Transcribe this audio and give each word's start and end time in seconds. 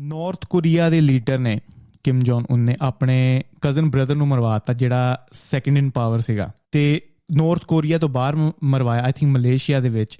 North 0.00 0.44
Korea 0.46 0.90
ਦੇ 0.90 1.00
leader 1.00 1.38
ਨੇ 1.38 1.60
Kim 2.04 2.20
Jong 2.20 2.44
Un 2.50 2.60
ਨੇ 2.60 2.76
ਆਪਣੇ 2.80 3.42
ਕਜ਼ਨ 3.60 3.90
ਬ੍ਰਦਰ 3.90 4.14
ਨੂੰ 4.14 4.28
ਮਰਵਾਤਾ 4.28 4.72
ਜਿਹੜਾ 4.72 5.26
ਸੈਕੰਡ 5.32 5.78
ਇਨ 5.78 5.90
ਪਾਵਰ 5.90 6.20
ਸੀਗਾ। 6.20 6.52
ਤੇ 6.72 7.02
ਨਾਰਥ 7.32 7.64
ਕੋਰੀਆ 7.64 7.98
ਤੋਂ 7.98 8.08
ਬਾਹਰ 8.08 8.36
ਮ- 8.36 8.52
ਮਰਵਾਇਆ 8.64 9.02
ਆਈ 9.02 9.12
ਥਿੰਕ 9.12 9.32
ਮਲੇਸ਼ੀਆ 9.32 9.80
ਦੇ 9.80 9.88
ਵਿੱਚ। 9.88 10.18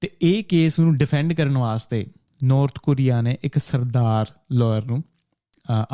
ਤੇ 0.00 0.10
ਇਹ 0.22 0.44
ਕੇਸ 0.44 0.78
ਨੂੰ 0.78 0.96
ਡਿਫੈਂਡ 0.96 1.32
ਕਰਨ 1.32 1.58
ਵਾਸਤੇ 1.58 2.06
ਨਾਰਥ 2.44 2.78
ਕੋਰੀਆ 2.78 3.20
ਨੇ 3.20 3.36
ਇੱਕ 3.42 3.58
ਸਰਦਾਰ 3.58 4.26
ਲਾਇਰ 4.52 4.84
ਨੂੰ 4.84 5.04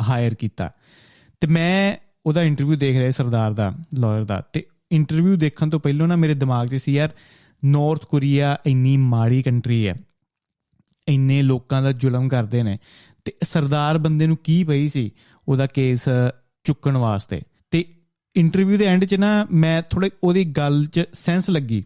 ਹਾਇਰ 0.09 0.33
ਕੀਤਾ। 0.33 0.71
ਤੇ 1.41 1.47
ਮੈਂ 1.47 1.97
ਉਹਦਾ 2.25 2.43
ਇੰਟਰਵਿਊ 2.43 2.77
ਦੇਖ 2.77 2.97
ਰਿਹਾ 2.97 3.09
ਸੀ 3.09 3.17
ਸਰਦਾਰ 3.17 3.53
ਦਾ 3.53 3.73
ਲਾਇਰ 3.99 4.23
ਦਾ। 4.23 4.41
ਤੇ 4.53 4.65
ਇੰਟਰਵਿਊ 4.91 5.35
ਦੇਖਣ 5.35 5.69
ਤੋਂ 5.69 5.79
ਪਹਿਲਾਂ 5.79 6.07
ਨਾ 6.07 6.15
ਮੇਰੇ 6.15 6.33
ਦਿਮਾਗ 6.33 6.67
'ਚ 6.67 6.75
ਸੀ, 6.75 6.93
ਯਾਰ 6.93 7.09
ਨਾਰਥ 7.65 8.05
ਕੋਰੀਆ 8.05 8.57
ਇੰਨੀ 8.65 8.97
ਮਾੜੀ 8.97 9.41
ਕੰਟਰੀ 9.41 9.87
ਹੈ। 9.87 9.95
ਇੰਨੇ 11.07 11.41
ਲੋਕਾਂ 11.41 11.83
ਦਾ 11.83 11.91
ਜ਼ੁਲਮ 11.91 12.27
ਕਰਦੇ 12.27 12.63
ਨੇ। 12.63 12.77
ਤੇ 13.25 13.33
ਸਰਦਾਰ 13.43 13.97
ਬੰਦੇ 13.97 14.27
ਨੂੰ 14.27 14.37
ਕੀ 14.43 14.63
ਪਈ 14.63 14.87
ਸੀ 14.89 15.11
ਉਹਦਾ 15.47 15.67
ਕੇਸ 15.67 16.05
ਚੁੱਕਣ 16.63 16.97
ਵਾਸਤੇ। 16.97 17.41
ਤੇ 17.71 17.85
ਇੰਟਰਵਿਊ 18.35 18.77
ਦੇ 18.77 18.85
ਐਂਡ 18.85 19.05
'ਚ 19.05 19.15
ਨਾ 19.15 19.47
ਮੈਂ 19.51 19.81
ਥੋੜੇ 19.81 20.09
ਉਹਦੀ 20.23 20.45
ਗੱਲ 20.45 20.85
'ਚ 20.85 21.03
ਸੈਂਸ 21.13 21.49
ਲੱਗੀ। 21.49 21.83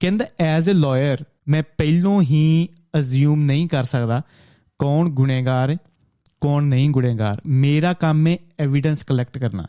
ਕਹਿੰਦਾ 0.00 0.24
ਐਜ਼ 0.40 0.70
ਅ 0.70 0.72
ਲਾਇਰ 0.72 1.24
ਮੈਂ 1.48 1.62
ਪਹਿਲੋਂ 1.78 2.22
ਹੀ 2.22 2.68
ਅਜ਼ਿਊਮ 2.98 3.42
ਨਹੀਂ 3.42 3.68
ਕਰ 3.68 3.84
ਸਕਦਾ 3.84 4.22
ਕੌਣ 4.78 5.08
ਗੁਨੇਗਾਰ 5.08 5.70
ਹੈ 5.70 5.76
ਕੌਣ 6.40 6.62
ਨਹੀਂ 6.62 6.90
ਗੁਨੇਗਾਰ। 6.90 7.40
ਮੇਰਾ 7.46 7.92
ਕੰਮ 7.92 8.26
ਹੈ 8.26 8.38
ਐਵੀਡੈਂਸ 8.58 9.04
ਕਲੈਕਟ 9.04 9.38
ਕਰਨਾ। 9.38 9.66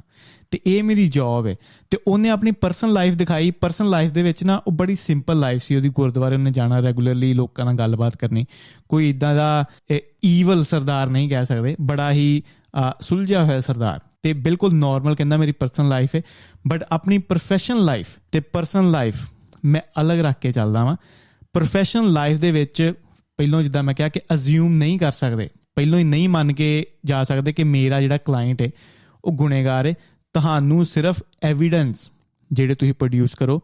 ਤੇ 0.53 0.59
ਇਹ 0.67 0.83
ਮੇਰੀ 0.83 1.07
ਜੌਬ 1.07 1.47
ਹੈ 1.47 1.55
ਤੇ 1.91 1.97
ਉਹਨੇ 2.07 2.29
ਆਪਣੀ 2.29 2.51
ਪਰਸਨਲ 2.51 2.93
ਲਾਈਫ 2.93 3.13
ਦਿਖਾਈ। 3.13 3.51
ਪਰਸਨਲ 3.51 3.89
ਲਾਈਫ 3.89 4.11
ਦੇ 4.11 4.23
ਵਿੱਚ 4.23 4.43
ਨਾ 4.43 4.61
ਉਹ 4.67 4.71
ਬੜੀ 4.71 4.95
ਸਿੰਪਲ 4.95 5.39
ਲਾਈਫ 5.39 5.63
ਸੀ। 5.63 5.75
ਉਹਦੀ 5.75 5.89
ਗੁਰਦੁਆਰੇ 5.89 6.35
ਉਹਨੇ 6.35 6.51
ਜਾਣਾ 6.51 6.79
ਰੈਗੂਲਰਲੀ 6.79 7.33
ਲੋਕਾਂ 7.33 7.65
ਨਾਲ 7.65 7.73
ਗੱਲਬਾਤ 7.73 8.15
ਕਰਨੀ। 8.15 8.45
ਕੋਈ 8.89 9.09
ਇਦਾਂ 9.09 9.35
ਦਾ 9.35 9.65
ਈਵਲ 10.25 10.63
ਸਰਦਾਰ 10.63 11.09
ਨਹੀਂ 11.09 11.29
ਕਹਿ 11.29 11.45
ਸਕਦੇ। 11.45 11.75
ਬੜਾ 11.81 12.11
ਹੀ 12.11 12.43
ਅ, 12.45 12.93
ਸੁਲਝਿਆ 13.01 13.45
ਹੋਇਆ 13.45 13.61
ਸਰਦਾਰ। 13.61 13.99
ਤੇ 14.23 14.33
ਬਿਲਕੁਲ 14.33 14.75
ਨਾਰਮਲ 14.75 15.15
ਕਹਿੰਦਾ 15.15 15.37
ਮੇਰੀ 15.37 15.51
ਪਰਸਨਲ 15.51 15.89
ਲਾਈਫ 15.89 16.15
ਹੈ 16.15 16.21
ਬਟ 16.67 16.83
ਆਪਣੀ 16.91 17.17
ਪ੍ਰੋਫੈਸ਼ਨਲ 17.17 17.85
ਲਾਈਫ 17.85 18.07
ਤੇ 18.31 18.39
ਪਰਸਨਲ 18.39 18.91
ਲਾਈਫ 18.91 19.15
ਮੈਂ 19.65 19.81
ਅਲੱਗ 20.01 20.19
ਰੱਖ 20.19 20.39
ਕੇ 20.39 20.51
ਚੱਲਦਾ 20.51 20.85
ਵਾਂ। 20.85 20.95
ਪ੍ਰੋਫੈਸ਼ਨਲ 21.53 22.11
ਲਾਈਫ 22.13 22.39
ਦੇ 22.39 22.51
ਵਿੱਚ 22.51 22.93
ਪਹਿਲਾਂ 23.37 23.63
ਜਿੱਦਾਂ 23.63 23.83
ਮੈਂ 23.83 23.93
ਕਿਹਾ 23.93 24.09
ਕਿ 24.09 24.19
ਅਜ਼ਿਊਮ 24.33 24.73
ਨਹੀਂ 24.73 24.99
ਕਰ 24.99 25.11
ਸਕਦੇ। 25.11 25.49
ਪਹਿਲਾਂ 25.75 25.99
ਹੀ 25.99 26.03
ਨਹੀਂ 26.03 26.29
ਮੰਨ 26.29 26.53
ਕੇ 26.53 26.85
ਜਾ 27.05 27.23
ਸਕਦੇ 27.23 27.53
ਕਿ 27.53 27.63
ਮੇਰਾ 27.63 28.01
ਜਿਹੜਾ 28.01 28.17
ਕਲਾਇੰਟ 28.17 28.61
ਹੈ 28.61 28.69
ਉਹ 29.25 29.31
ਗੁਨੇਗਾਰ 29.31 29.85
ਹੈ 29.85 29.93
ਤੁਹਾਨੂੰ 30.33 30.85
ਸਿਰਫ 30.85 31.23
ਐਵੀਡੈਂਸ 31.43 32.11
ਜਿਹੜੇ 32.51 32.75
ਤੁਸੀਂ 32.75 32.93
ਪ੍ਰੋਡਿਊਸ 32.93 33.35
ਕਰੋ, 33.35 33.61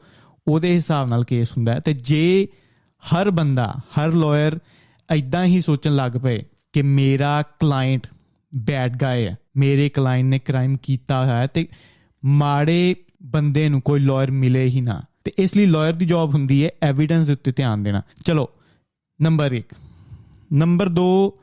ਉਹਦੇ 0.47 0.73
ਹਿਸਾਬ 0.75 1.07
ਨਾਲ 1.07 1.23
ਕੇਸ 1.23 1.51
ਹੁੰਦਾ 1.51 1.73
ਹੈ। 1.73 1.79
ਤੇ 1.79 1.93
ਜੇ 1.93 2.47
ਹਰ 3.03 3.31
ਬੰਦਾ, 3.31 3.73
ਹਰ 3.89 4.11
ਲਾਇਰ 4.11 4.59
ਐਦਾਂ 5.09 5.45
ਹੀ 5.45 5.61
ਸੋਚਣ 5.61 5.95
ਲੱਗ 5.95 6.11
ਪਏ 6.11 6.43
ਕਿ 6.73 6.81
ਮੇਰਾ 6.81 7.41
ਕਲਾਇੰਟ 7.41 8.07
ਬੈਡ 8.55 8.97
ਗਾਇ 8.97 9.25
ਹੈ, 9.25 9.37
ਮੇਰੇ 9.57 9.89
ਕਲਾਇੰਟ 9.89 10.29
ਨੇ 10.29 10.39
ਕ੍ਰਾਈਮ 10.39 10.77
ਕੀਤਾ 10.83 11.25
ਹੋਇਆ 11.25 11.37
ਹੈ, 11.37 11.47
ਤੇ 11.47 11.67
ਮਾੜੇ 12.25 12.95
ਬੰਦੇ 13.23 13.69
ਨੂੰ 13.69 13.81
ਕੋਈ 13.81 13.99
ਲਾਇਰ 13.99 14.31
ਮਿਲੇ 14.31 14.65
ਹੀ 14.65 14.81
ਨਾ, 14.81 15.01
ਤੇ 15.23 15.33
ਇਸ 15.37 15.57
ਲਈ 15.57 15.65
ਲਾਇਰ 15.65 15.93
ਦੀ 15.93 16.05
ਜੌਬ 16.05 16.33
ਹੁੰਦੀ 16.33 16.65
ਹੈ 16.65 16.69
ਐਵੀਡੈਂਸ 16.83 17.27
ਦੇ 17.27 17.33
ਉੱਤੇ 17.33 17.51
ਧਿਆਨ 17.51 17.83
ਦੇਣਾ। 17.83 18.01
ਚਲੋ 18.25 18.49
number 19.21 19.53
1 19.53 19.75
number 20.53 20.89
2 20.89 21.39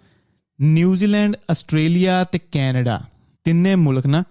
New Zealand 0.60 1.36
Australia 1.50 2.24
ਤੇ 2.24 2.38
ਕੈਨੇਡਾ 2.52 3.02
ਤਿੰਨੇ 3.44 3.74
ਮੁਲਕ 3.74 4.06
ਨਾ 4.06 4.24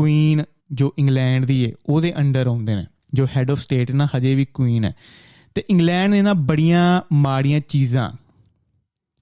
ਕੁਈਨ 0.00 0.42
ਜੋ 0.72 0.92
ਇੰਗਲੈਂਡ 0.98 1.44
ਦੀ 1.44 1.64
ਹੈ 1.66 1.72
ਉਹਦੇ 1.86 2.12
ਅੰਡਰ 2.18 2.46
ਆਉਂਦੇ 2.46 2.74
ਨੇ, 2.76 2.86
ਜੋ 3.14 3.26
ਹੈਡ 3.36 3.50
ਆਫ 3.50 3.58
ਸਟੇਟ 3.58 3.90
ਨਾ, 3.90 4.08
ਹਜੇ 4.16 4.34
ਵੀ 4.34 4.44
ਕੁਈਨ 4.44 4.84
ਹੈ। 4.84 4.94
ਤੇ 5.54 5.64
ਇੰਗਲੈਂਡ 5.70 6.10
ਨੇ 6.10 6.22
ਨਾ 6.22 6.32
ਬੜੀਆਂ 6.32 7.00
ਮਾੜੀਆਂ 7.12 7.60
ਚੀਜ਼ਾਂ 7.60 8.10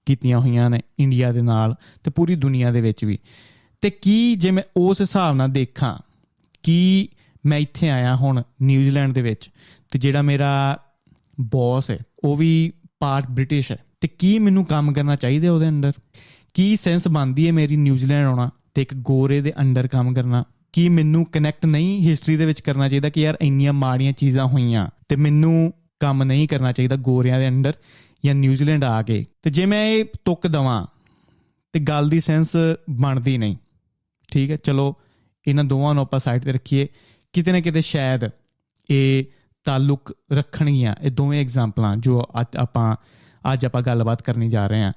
ਕੀਤੀਆਂ 0.07 0.39
ਹੋਈਆਂ 0.39 0.69
ਨੇ 0.71 0.81
ਇੰਡੀਆ 0.99 1.33
ਦੇ 1.33 1.43
ਨਾਲ 1.43 1.75
ਤੇ 2.05 2.11
ਪੂਰੀ 2.11 2.35
ਦੁਨੀਆ 2.35 2.71
ਦੇ 2.73 2.81
ਵਿੱਚ 2.81 3.05
ਵੀ। 3.05 3.19
ਤੇ 3.83 3.91
ਕੀ 3.91 4.35
ਜੇ 4.37 4.51
ਮੈਂ 4.51 4.63
ਉਸ 4.77 5.01
ਹਿਸਾਬ 5.01 5.37
ਨਾਲ 5.37 5.49
ਦੇਖਾਂ, 5.49 5.99
ਕੀ 6.63 7.09
ਮੈਂ 7.47 7.59
ਇੱਥੇ 7.59 7.91
ਆਇਆ 7.91 8.15
ਹੁਣ 8.17 8.43
ਨਿਊਜ਼ੀਲੈਂਡ 8.63 9.13
ਦੇ 9.13 9.23
ਵਿੱਚ, 9.23 9.51
ਤੇ 9.91 9.99
ਜਿਹੜਾ 9.99 10.23
ਮੇਰਾ 10.23 10.79
ਬੌਸ 11.41 11.91
ਹੈ, 11.91 11.99
ਉਹ 12.25 12.37
ਵੀ 12.37 12.73
ਪਾਰਟ 13.01 13.31
ਬ੍ਰਿਟਿਸ਼ 13.31 13.73
ਹੈ, 13.73 13.79
ਤੇ 14.01 14.09
ਕੀ 14.09 14.39
ਮੈਨੂੰ 14.39 14.65
ਕੰਮ 14.65 14.93
ਕਰਨਾ 14.93 15.17
ਚਾਹੀਦਾ 15.17 15.53
ਉਹਦੇ 15.53 15.69
ਅੰਡਰ 15.69 15.93
ਕੀ 16.55 16.77
ਸੈਂਸ 16.77 17.09
ਬਣਦੀ 17.09 17.47
ਹੈ 17.47 17.53
ਮੇਰੀ 17.53 17.77
ਨਿਊਜ਼ੀਲੈਂਡ 17.77 18.27
ਆਉਣਾ 18.27 18.51
ਤੇ 18.75 18.83
ਇੱਕ 18.83 18.95
ਗੋਰੇ 18.95 19.41
ਦੇ 19.41 19.53
ਅੰਡਰ 19.61 19.87
ਕੰਮ 19.89 20.15
ਕਰਨਾ? 20.15 20.45
ਕੀ 20.73 20.89
ਮੈਨੂੰ 20.89 21.25
ਕਨੈਕਟ 21.25 21.67
ਨਹੀਂ 21.67 22.09
ਹਿਸਟਰੀ 22.09 22.37
ਦੇ 22.37 22.47
ਵਿੱਚ 22.47 22.61
ਕਰਨਾ 22.61 22.89
ਚਾਹੀਦਾ 22.89 23.09
ਕਿ 23.09 23.21
ਯਾਰ 23.21 23.39
ਇੰਨੀਆਂ 23.43 23.73
ਮਾੜੀਆਂ 23.73 24.13
ਚੀਜ਼ਾਂ 24.13 24.47
ਹੋਈਆਂ 24.47 24.89
ਤੇ 25.09 25.17
ਮੈਨੂੰ 25.17 25.73
ਕੰਮ 26.01 26.23
ਨਹੀਂ 26.25 26.49
ਕਰਨਾ 26.49 26.73
ਚਾਹੀਦਾ 26.73 26.97
ਗੋਰਿਆਂ 26.97 27.39
ਦੇ 27.39 27.49
ਅੰਡਰ 27.49 27.73
ਜਾਂ 28.25 28.35
ਨਿਊਜ਼ੀਲੈਂਡ 28.35 28.85
ਆ 28.85 29.03
ਕੇ। 29.03 29.25
ਤੇ 29.43 29.51
ਜੇ 29.51 29.67
ਮੈਂ 29.67 29.85
ਇਹ 29.87 30.05
ਤੁੱਕ 30.25 30.47
ਦਵਾਂ, 30.47 30.87
ਤੇ 31.73 31.81
ਗੱਲ 31.81 32.09
ਦੀ 32.09 32.21
ਸੈਂਸ 32.21 32.57
ਬਣਦੀ 32.91 33.39
ਨਹੀਂ। 33.39 33.57
ਠੀਕ 34.33 34.51
ਹੈ, 34.51 34.57
ਚਲੋ, 34.57 34.97
ਇਹਨਾਂ 35.49 35.65
ਦੋਵਾਂ 35.65 35.95
ਨੂੰ 35.95 36.03
ਆਪਾਂ 36.03 36.21
ਸਾਈਡ 36.21 36.43
ਤੇ 36.43 36.53
ਰੱਖੀਏ। 36.53 36.89
ਕਿਤੇ 37.33 37.53
ਨਾ 37.53 37.61
ਕਿਤੇ 37.61 37.81
ਸ਼ਾਇਦ 37.81 38.21
ਇਹ 38.91 39.25
ਤਾਲੁਕ 39.65 40.17
ਰੱਖਣਗੀਆਂ, 40.33 40.95
ਇਹ 41.03 41.11
ਦੋਵੇਂ 41.11 41.41
ਐਗਜ਼ਾਮਪਲਾਂ 41.41 41.97
ਜੋ 41.97 42.23
ਅੱਜ 42.41 42.57
ਆਪਾਂ 42.57 42.97
ਅੱਜ 43.53 43.67
ਆਪਾਂ 43.67 43.83
ਗੱਲਬਾਤ 43.83 44.23
ਕਰਨੀ 44.23 44.49
ਜਾ 44.49 44.67
ਰਹੇ 44.67 44.83
ਹਾਂ। 44.83 44.93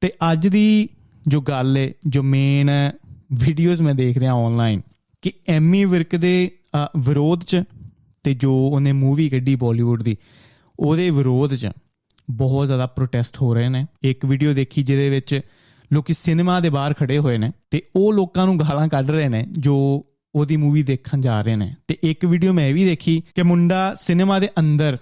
ਤੇ 0.00 0.12
ਅੱਜ 0.32 0.48
ਦੀ 0.48 0.88
ਜੋ 1.26 1.40
ਗੱਲ 1.40 1.76
ਹੈ 1.76 1.90
ਜੋ 2.06 2.22
ਮੇਨ 2.22 2.70
ਵੀਡੀਓਜ਼ 3.32 3.82
ਮੈਂ 3.82 3.94
ਦੇਖ 3.94 4.18
ਰਿਹਾ 4.18 4.34
ਆਨਲਾਈਨ 4.34 4.82
ਕਿ 5.26 5.32
ਐਮੀ 5.48 5.84
ਵਿਰਕ 5.84 6.16
ਦੇ 6.16 6.50
ਅ, 6.84 6.86
ਵਿਰੋਧ 6.96 7.44
ਚ 7.44 7.62
ਤੇ 8.22 8.34
ਜੋ 8.34 8.52
ਉਹਨੇ 8.66 8.92
ਮੂਵੀ 8.92 9.28
ਕੱਢੀ 9.28 9.54
ਬਾਲੀਵੁੱਡ 9.54 10.02
ਦੀ 10.02 10.16
ਉਹਦੇ 10.80 11.10
ਵਿਰੋਧ 11.10 11.54
ਚ 11.54 11.70
ਬਹੁਤ 12.30 12.66
ਜ਼ਿਆਦਾ 12.66 12.86
ਪ੍ਰੋਟੈਸਟ 12.86 13.36
ਹੋ 13.42 13.54
ਰਹੇ 13.54 13.68
ਨੇ। 13.68 13.86
ਇੱਕ 14.02 14.24
ਵੀਡੀਓ 14.24 14.52
ਦੇਖੀ 14.54 14.82
ਜਿਹਦੇ 14.82 15.10
ਵਿੱਚ 15.10 15.40
ਲੋਕੀ 15.92 16.12
ਸਿਨੇਮਾ 16.12 16.60
ਦੇ 16.60 16.70
ਬਾਹਰ 16.70 16.94
ਖੜੇ 16.94 17.18
ਹੋਏ 17.18 17.38
ਨੇ 17.38 17.52
ਤੇ 17.70 17.82
ਉਹ 17.96 18.12
ਲੋਕਾਂ 18.12 18.46
ਨੂੰ 18.46 18.58
ਗਾਲਾਂ 18.58 18.88
ਕੱਢ 18.88 19.10
ਰਹੇ 19.10 19.28
ਨੇ 19.28 19.46
ਜੋ 19.58 20.06
ਉਹਦੀ 20.34 20.56
ਮੂਵੀ 20.56 20.82
ਦੇਖਣ 20.82 21.20
ਜਾ 21.20 21.40
ਰਹੇ 21.42 21.56
ਨੇ। 21.56 21.74
ਤੇ 21.88 21.96
ਇੱਕ 22.02 22.24
ਵੀਡੀਓ 22.24 22.52
ਮੈਂ 22.52 22.68
ਇਹ 22.68 22.74
ਵੀ 22.74 22.84
ਦੇਖੀ 22.84 23.22
ਕਿ 23.34 23.42
ਮੁੰਡਾ 23.42 23.94
ਸਿਨੇਮਾ 23.94 24.38
ਦੇ 24.38 24.48
ਅੰਦਰ 24.58 24.96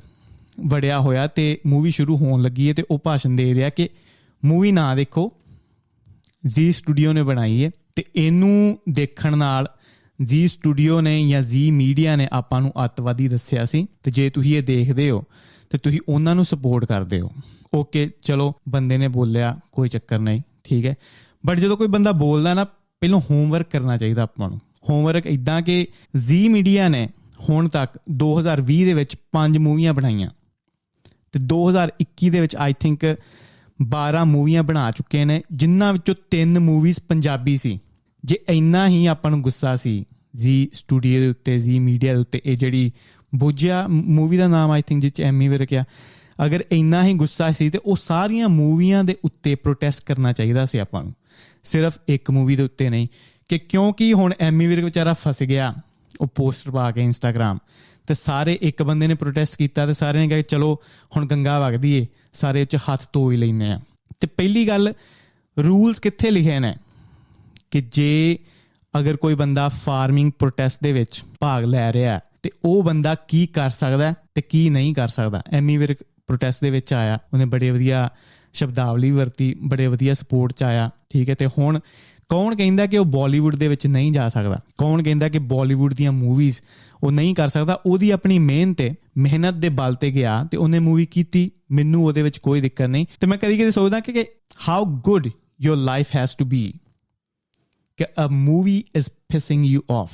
ਵੜਿਆ 0.67 1.01
ਹੋਇਆ 1.01 1.27
ਤੇ 1.27 1.59
ਮੂਵੀ 1.67 1.91
ਸ਼ੁਰੂ 1.91 2.17
ਹੋਣ 2.17 2.43
ਲੱਗੀ 2.43 2.69
ਹੈ 2.69 2.75
ਤੇ 2.75 2.83
ਉਹ 2.91 2.99
ਭਾਸ਼ਣ 2.99 3.31
ਦੇ 3.31 3.55
ਰਿਹਾ 3.55 3.69
ਕਿ 3.69 3.89
ਮੂਵੀ 4.45 4.73
ਨਾ 4.73 4.95
ਦੇਖੋ 4.95 5.33
ਜੀ 6.47 6.73
ਸਟੂਡੀਓ 6.73 7.13
ਨੇ 7.13 7.23
ਬਣਾਈ 7.23 7.65
ਹੈ 7.65 7.71
ਤੇ 7.97 8.05
ਇਹਨੂੰ 8.17 8.79
ਦੇਖਣ 8.89 9.37
ਨਾਲ 9.37 9.67
ਜੀ 10.23 10.49
ਸਟੂਡੀਓ 10.49 11.01
ਨੇ 11.01 11.29
ਜਾਂ 11.29 11.43
ਜੀ 11.43 11.71
ਮੀਡੀਆ 11.71 12.17
ਨੇ 12.17 12.29
ਆਪਾਂ 12.33 12.61
ਨੂੰ 12.61 12.73
ਅੱਤਵਾਦੀ 12.85 13.29
ਦੱਸਿਆ 13.29 13.65
ਸੀ, 13.65 13.87
ਤੇ 14.03 14.11
ਜੇ 14.11 14.31
ਤੁਸੀਂ 14.31 14.57
ਇਹ 14.57 14.63
ਦੇਖਦੇ 14.63 15.11
ਹੋ, 15.11 15.25
ਤੇ 15.71 15.79
ਤੁਸੀਂ 15.79 16.01
ਉਹਨਾਂ 16.09 16.35
ਨੂੰ 16.35 16.45
ਸਪੋਰਟ 16.45 16.85
ਕਰਦੇ 16.85 17.21
ਹੋ। 17.21 17.31
ਓਕੇ 17.75 18.11
ਚਲੋ, 18.23 18.53
ਬੰਦੇ 18.69 18.99
ਨੇ 18.99 19.09
ਬੋਲਿਆ, 19.09 19.61
ਕੋਈ 19.73 19.89
ਚੱਕਰ 19.89 20.19
ਨਹੀਂ, 20.19 20.43
ਠੀਕ 20.65 20.87
ਹੈ। 20.87 20.95
ਬਟ 21.47 21.59
ਜਦੋਂ 21.59 21.77
ਕੋਈ 21.77 21.87
ਬੰਦਾ 21.87 22.13
ਬੋਲਦਾ 22.13 22.55
ਨਾ, 22.55 22.65
ਪਹਿਲਾਂ 22.65 23.21
ਹੋਮਵਰਕ 23.31 23.71
ਕਰਨਾ 23.71 23.97
ਚਾਹੀਦਾ 23.97 24.23
ਆਪਾਂ 24.23 24.51
ਨੂੰ। 24.51 24.61
ਹੋਮਵਰਕ 24.91 25.27
ਇਦਾਂ 25.27 25.63
ਕਿ 25.63 25.87
ਜੀ 26.27 26.49
ਮੀਡੀਆ 26.49 26.89
ਨੇ 26.89 27.09
ਹੁਣ 27.49 27.69
ਤੱਕ 27.69 27.99
2020 28.11 28.85
ਦੇ 28.85 28.95
ਵਿੱਚ 28.95 29.17
ਪੰਜ 29.33 29.59
ਮੂਵੀਆਂ 29.59 29.95
ਬਣਾਈਆਂ। 29.95 30.31
ਤੇ 31.33 31.39
2021 31.39 32.31
ਦੇ 32.31 32.41
ਵਿੱਚ 32.41 32.57
ਆਈ 32.57 32.75
ਥਿੰਕ 32.81 33.17
12 33.83 34.25
ਮੂਵੀਆਂ 34.25 34.63
ਬਣਾ 34.63 34.91
ਚੁੱਕੇ 34.91 35.25
ਨੇ, 35.25 35.43
ਜਿਨ੍ਹਾਂ 35.53 35.93
ਵਿੱਚੋਂ 35.93 36.15
ਤਿੰਨ 36.31 36.59
ਮੂਵੀਜ਼ 36.59 37.01
ਪੰਜਾਬੀ 37.09 37.57
ਸੀ। 37.57 37.81
ਜੇ 38.25 38.39
ਇੰਨਾ 38.49 38.89
ਹੀ 38.89 39.07
ਆਪਾਂ 39.07 39.31
ਨੂੰ 39.31 39.43
ਗੁੱਸਾ 39.43 39.77
ਸੀ, 39.77 40.05
ਜੀ 40.37 40.69
ਸਟੂਡੀਓ 40.73 41.21
ਦੇ 41.21 41.29
ਉੱਤੇ, 41.29 41.59
ਜੀ 41.59 41.79
ਮੀਡੀਆ 41.79 42.15
ਦੇ 42.15 42.21
ਉੱਤੇ, 42.21 42.41
ਇਹ 42.45 42.57
ਜਿਹੜੀ 42.57 42.93
ਬੁੱਝਿਆ 43.35 43.87
ਮੂਵੀ 43.89 44.37
ਦਾ 44.37 44.49
ਨਾਮ 44.49 44.71
ਆਈ 44.71 44.83
ਥਿੰਕ 44.87 45.03
ਜਿਹ 45.03 45.11
ਚ 45.11 45.21
ਐਮੀ 45.21 45.49
ਵਿਰਕ 45.49 45.75
ਆ 45.75 45.85
ਅਗਰ 46.47 46.65
ਇੰਨਾ 46.73 47.05
ਹੀ 47.05 47.15
ਗੁੱਸਾ 47.15 47.53
ਸੀ, 47.53 47.71
ਤੇ 47.71 47.79
ਉਹ 47.85 47.97
ਸਾਰੀਆਂ 47.97 48.49
ਮੂਵੀਆਂ 48.49 49.05
ਦੇ 49.05 49.17
ਉੱਤੇ 49.25 49.55
ਪ੍ਰੋਟੈਸਟ 49.55 50.05
ਕਰਨਾ 50.05 50.33
ਚਾਹੀਦਾ 50.33 50.67
ਸੀ 50.67 50.79
ਆਪਾਂ 50.79 51.05
ਨੂੰ। 51.05 51.15
ਸਿਰਫ 51.65 51.99
ਇੱਕ 52.09 52.31
ਮੂਵੀ 52.31 52.57
ਦੇ 52.57 52.63
ਉੱਤੇ 52.63 52.91
ਨਹੀਂ, 52.91 53.09
ਕਿ 53.49 53.59
ਕਿਉਂਕਿ 53.59 54.13
ਹੁਣ 54.13 54.35
ਐਮੀ 54.41 54.67
ਵਿਰਕ 54.67 54.85
ਵਿਚਾਰਾ 54.85 55.15
ਫਸ 55.15 55.43
ਗਿਆ, 55.43 55.75
ਉਹ 56.21 56.27
ਪੋਸਟਰ 56.27 56.71
ਪਾ 56.71 56.91
ਕੇ 56.91 57.03
ਇੰਸਟਾਗ੍ਰam 57.03 57.59
ਤੇ 58.07 58.15
ਸਾਰੇ 58.15 58.59
ਇੱਕ 58.61 58.83
ਬੰਦੇ 58.83 59.07
ਨੇ 59.07 59.15
ਪ੍ਰੋਟੈਸਟ 59.15 59.59
ਕੀਤਾ, 59.59 59.87
ਤੇ 59.87 59.95
ਸਾਰਿਆਂ 59.95 60.23
ਨੇ 60.23 60.29
ਕਿਹਾ 60.29 60.39
ਕਿ 60.39 60.45
ਚਲੋ, 60.49 60.79
ਹੁਣ 61.17 61.27
ਗੰਗਾ 61.27 61.61
ਵਗਦੀ 61.61 61.93
ਏ, 61.93 62.07
ਸਾਰੇ 62.33 62.63
ਉੱਚ 62.63 62.77
ਹੱਥ 62.77 63.01
ਧੋ 63.13 63.31
ਹੀ 63.31 63.37
ਲੈਨੇ 63.37 63.73
ਆ। 63.73 63.81
ਤੇ 64.21 64.27
ਪਹਿਲੀ 64.27 64.69
ਗੱਲ 64.69 64.95
ਰੂਲਸ 65.59 66.01
ਕਿੱਥੇ 66.01 66.31
ਲਿਖੇ 66.31 66.59
ਨੇ? 66.59 66.75
ਕਿ 67.75 67.81
ਜੇ 67.81 68.39
ਅਗਰ 68.99 69.17
ਕੋਈ 69.17 69.35
ਬੰਦਾ 69.35 69.69
ਫਾਰਮਿੰਗ 69.69 70.33
ਪ੍ਰੋਟੈਸਟ 70.39 70.79
ਦੇ 70.83 70.93
ਵਿੱਚ 70.93 71.23
ਭਾਗ 71.41 71.65
ਲੈ 71.65 71.93
ਰਿਹਾ 71.93 72.15
ਹੈ, 72.15 72.21
ਤੇ 72.43 72.51
ਉਹ 72.65 72.83
ਬੰਦਾ 72.83 73.15
ਕੀ 73.15 73.47
ਕਰ 73.47 73.71
ਸਕਦਾ 73.71 74.07
ਹੈ 74.07 74.15
ਤੇ 74.35 74.43
ਕੀ 74.43 74.71
ਨਹੀਂ 74.71 74.95
ਕਰ 74.95 75.09
ਸਕਦਾ? 75.09 75.43
ਐਮੀ 75.53 75.77
ਵਿਰਕ 75.77 75.99
ਪ੍ਰੋਟੈਸਟ 76.27 76.61
ਦੇ 76.61 76.71
ਵਿੱਚ 76.71 76.93
ਆਇਆ 76.93 77.19
ਉਹਨੇ 77.33 77.45
ਬੜੇ 77.45 77.71
ਵਧੀਆ 77.71 78.09
ਸ਼ਬਦਾਵਲੀ 78.53 79.11
ਵਰਤੀ 79.11 79.57
ਬੜੇ 79.63 79.87
ਵਧੀਆ 79.87 80.15
ਸਪੋਰਟ 80.15 80.53
ਚ 80.53 80.63
ਆਇਆ 80.63 80.91
ਠੀਕ 81.11 81.31
ਹੈ 81.31 81.35
ਤੇ 81.35 81.47
ਹੁਣ 81.47 81.81
ਕੌਣ 82.29 82.57
ਕਹਿੰਦਾ 82.57 82.87
ਕਿ 82.87 82.99
ਉਹ 82.99 83.05
ਬਾਲੀਵੁੱਡ 83.05 83.57
ਦੇ 83.57 83.69
ਵਿੱਚ 83.69 83.87
ਨਹੀਂ 83.87 84.13
ਜਾ 84.13 84.29
ਸਕਦਾ? 84.29 84.61
ਕੌਣ 84.79 85.03
ਕਹਿੰਦਾ 85.03 85.29
ਕਿ 85.29 85.39
ਬਾਲੀਵੁੱਡ 85.39 85.95
ਦੀਆਂ 85.95 86.13
ਮੂਵੀਜ਼ 86.13 86.57
ਉਹ 87.05 87.13
ਨਹੀਂ 87.13 87.35
ਕਰ 87.35 87.49
ਸਕਦਾ? 87.49 87.81
ਉਹਦੀ 87.87 88.11
ਆਪਣੀ 88.11 88.39
ਮਿਹਨਤ 88.39 88.79
ਤੇ 88.79 88.95
ਮਿਹਨਤ 89.17 89.55
ਦੇ 89.55 89.69
ਬਲ 89.69 89.95
ਤੇ 89.95 90.11
ਗਿਆ 90.11 90.45
ਤੇ 90.51 90.57
ਉਹਨੇ 90.57 90.79
ਮੂਵੀ 90.79 91.07
ਕੀਤੀ 91.07 91.51
ਮੈਨੂੰ 91.71 92.05
ਉਹਦੇ 92.05 92.23
ਵਿੱਚ 92.23 92.39
ਕੋਈ 92.39 92.61
ਦਿੱਕਤ 92.61 92.83
ਨਹੀਂ। 92.83 93.07
ਤੇ 93.21 93.27
ਮੈਂ 93.27 93.39
ਕਦੀ 93.39 93.59
ਕਦੀ 93.59 93.71
ਸੋਚਦਾ 93.71 94.01
ਕਿ 94.01 94.25
how 94.69 94.85
good 94.85 95.29
your 95.61 95.77
life 95.77 96.07
has 96.17 96.31
to 96.39 96.45
be 96.45 96.73
ਕਿ 97.97 98.05
a 98.05 98.29
movie 98.31 98.83
is 98.97 99.09
pissing 99.29 99.67
you 99.67 99.81
off 99.91 100.13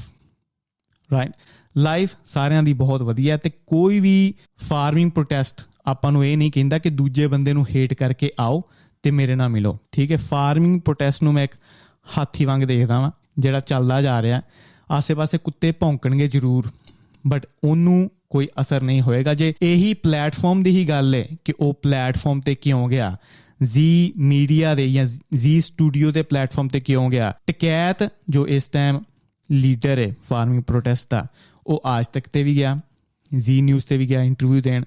right 1.12 1.32
life 1.76 2.10
ਸਾਰਿਆਂ 2.26 2.62
ਦੀ 2.62 2.72
ਬਹੁਤ 2.72 3.02
ਵਧੀਆ 3.02 3.32
ਹੈ 3.32 3.38
ਤੇ 3.38 3.50
ਕੋਈ 3.66 4.00
ਵੀ 4.00 4.34
ਫਾਰਮਿੰਗ 4.68 5.10
ਪ੍ਰੋਟੈਸਟ 5.10 5.64
ਆਪਾਂ 5.86 6.12
ਨੂੰ 6.12 6.26
ਇਹ 6.26 6.36
ਨਹੀਂ 6.36 6.52
ਕਹਿੰਦਾ 6.52 6.78
ਕਿ 6.78 6.90
ਦੂਜੇ 6.90 7.26
ਬੰਦੇ 7.26 7.52
ਨੂੰ 7.52 7.66
ਹੇਟ 7.74 7.94
ਕਰਕੇ 7.94 8.30
ਆਓ 8.40 8.62
ਤੇ 9.02 9.10
ਮੇਰੇ 9.10 9.34
ਨਾਲ 9.34 9.48
ਮਿਲੋ, 9.48 9.78
ਠੀਕ 9.92 10.12
ਹੈ? 10.12 10.16
ਫਾਰਮਿੰਗ 10.16 10.80
ਪ੍ਰੋਟੈਸਟ 10.80 11.22
ਨੂੰ 11.22 11.32
ਮੈਂ 11.32 11.44
ਇੱਕ 11.44 11.52
ਹਾਥੀ 12.18 12.44
ਵਾਂਗ 12.44 12.62
ਦੇਖਦਾ 12.62 13.00
ਵਾਂ, 13.00 13.10
ਜਿਹੜਾ 13.38 13.60
ਚੱਲਦਾ 13.60 14.02
ਜਾ 14.02 14.22
ਰਿਹਾ 14.22 14.42
ਆਸੇ-ਪਾਸੇ 14.90 15.38
ਕੁੱਤੇ 15.38 15.72
ਭੌਂਕਣਗੇ 15.72 16.28
ਜ਼ਰੂਰ 16.28 16.70
ਬਟ 17.26 17.46
ਉਹਨੂੰ 17.64 18.10
ਕੋਈ 18.30 18.48
ਅਸਰ 18.60 18.82
ਨਹੀਂ 18.82 19.00
ਹੋਏਗਾ। 19.02 19.34
ਜੇ 19.34 19.52
ਇਹੀ 19.62 19.94
ਪਲੇਟਫਾਰਮ 19.94 20.62
ਦੀ 20.62 20.70
ਹੀ 20.70 20.88
ਗੱਲ 20.88 21.14
ਹੈ 21.14 21.26
ਕਿ 21.44 21.52
ਉਹ 21.60 21.74
ਪਲੇਟਫਾਰਮ 21.82 22.40
ਤੇ 22.40 22.54
ਕਿਉਂ 22.54 22.88
ਗਿਆ 22.88 23.16
ਜ਼ੀ 23.62 24.12
ਮੀਡੀਆ 24.16 24.74
ਦੇ 24.74 24.92
ਜਾਂ 24.92 25.06
ਜ਼ੀ 25.34 25.60
ਸਟੂਡੀਓ 25.60 26.12
ਦੇ 26.12 26.22
ਪਲੇਟਫਾਰਮ 26.22 26.68
ਤੇ 26.68 26.80
ਕਿਉਂ 26.80 27.10
ਗਿਆ? 27.10 27.34
ਟਕੈਤ 27.46 28.08
ਜੋ 28.28 28.46
ਇਸ 28.46 28.68
ਟਾਈਮ 28.68 29.00
ਲੀਡਰ 29.50 29.98
ਹੈ 29.98 30.14
ਫਾਰਮਿੰਗ 30.28 30.62
ਪ੍ਰੋਟੈਸਟ 30.62 31.06
ਦਾ, 31.10 31.26
ਉਹ 31.66 31.82
ਆਜ 31.86 32.06
ਤੱਕ 32.06 32.28
ਤੇ 32.32 32.42
ਵੀ 32.42 32.56
ਗਿਆ। 32.56 32.80
ਜ਼ੀ 33.36 33.62
ਨਿਊਜ਼ 33.62 33.86
ਤੇ 33.86 33.98
ਵੀ 33.98 34.08
ਗਿਆ 34.08 34.22
ਇੰਟਰਵਿਊ 34.22 34.62
ਦੇਣ। 34.62 34.84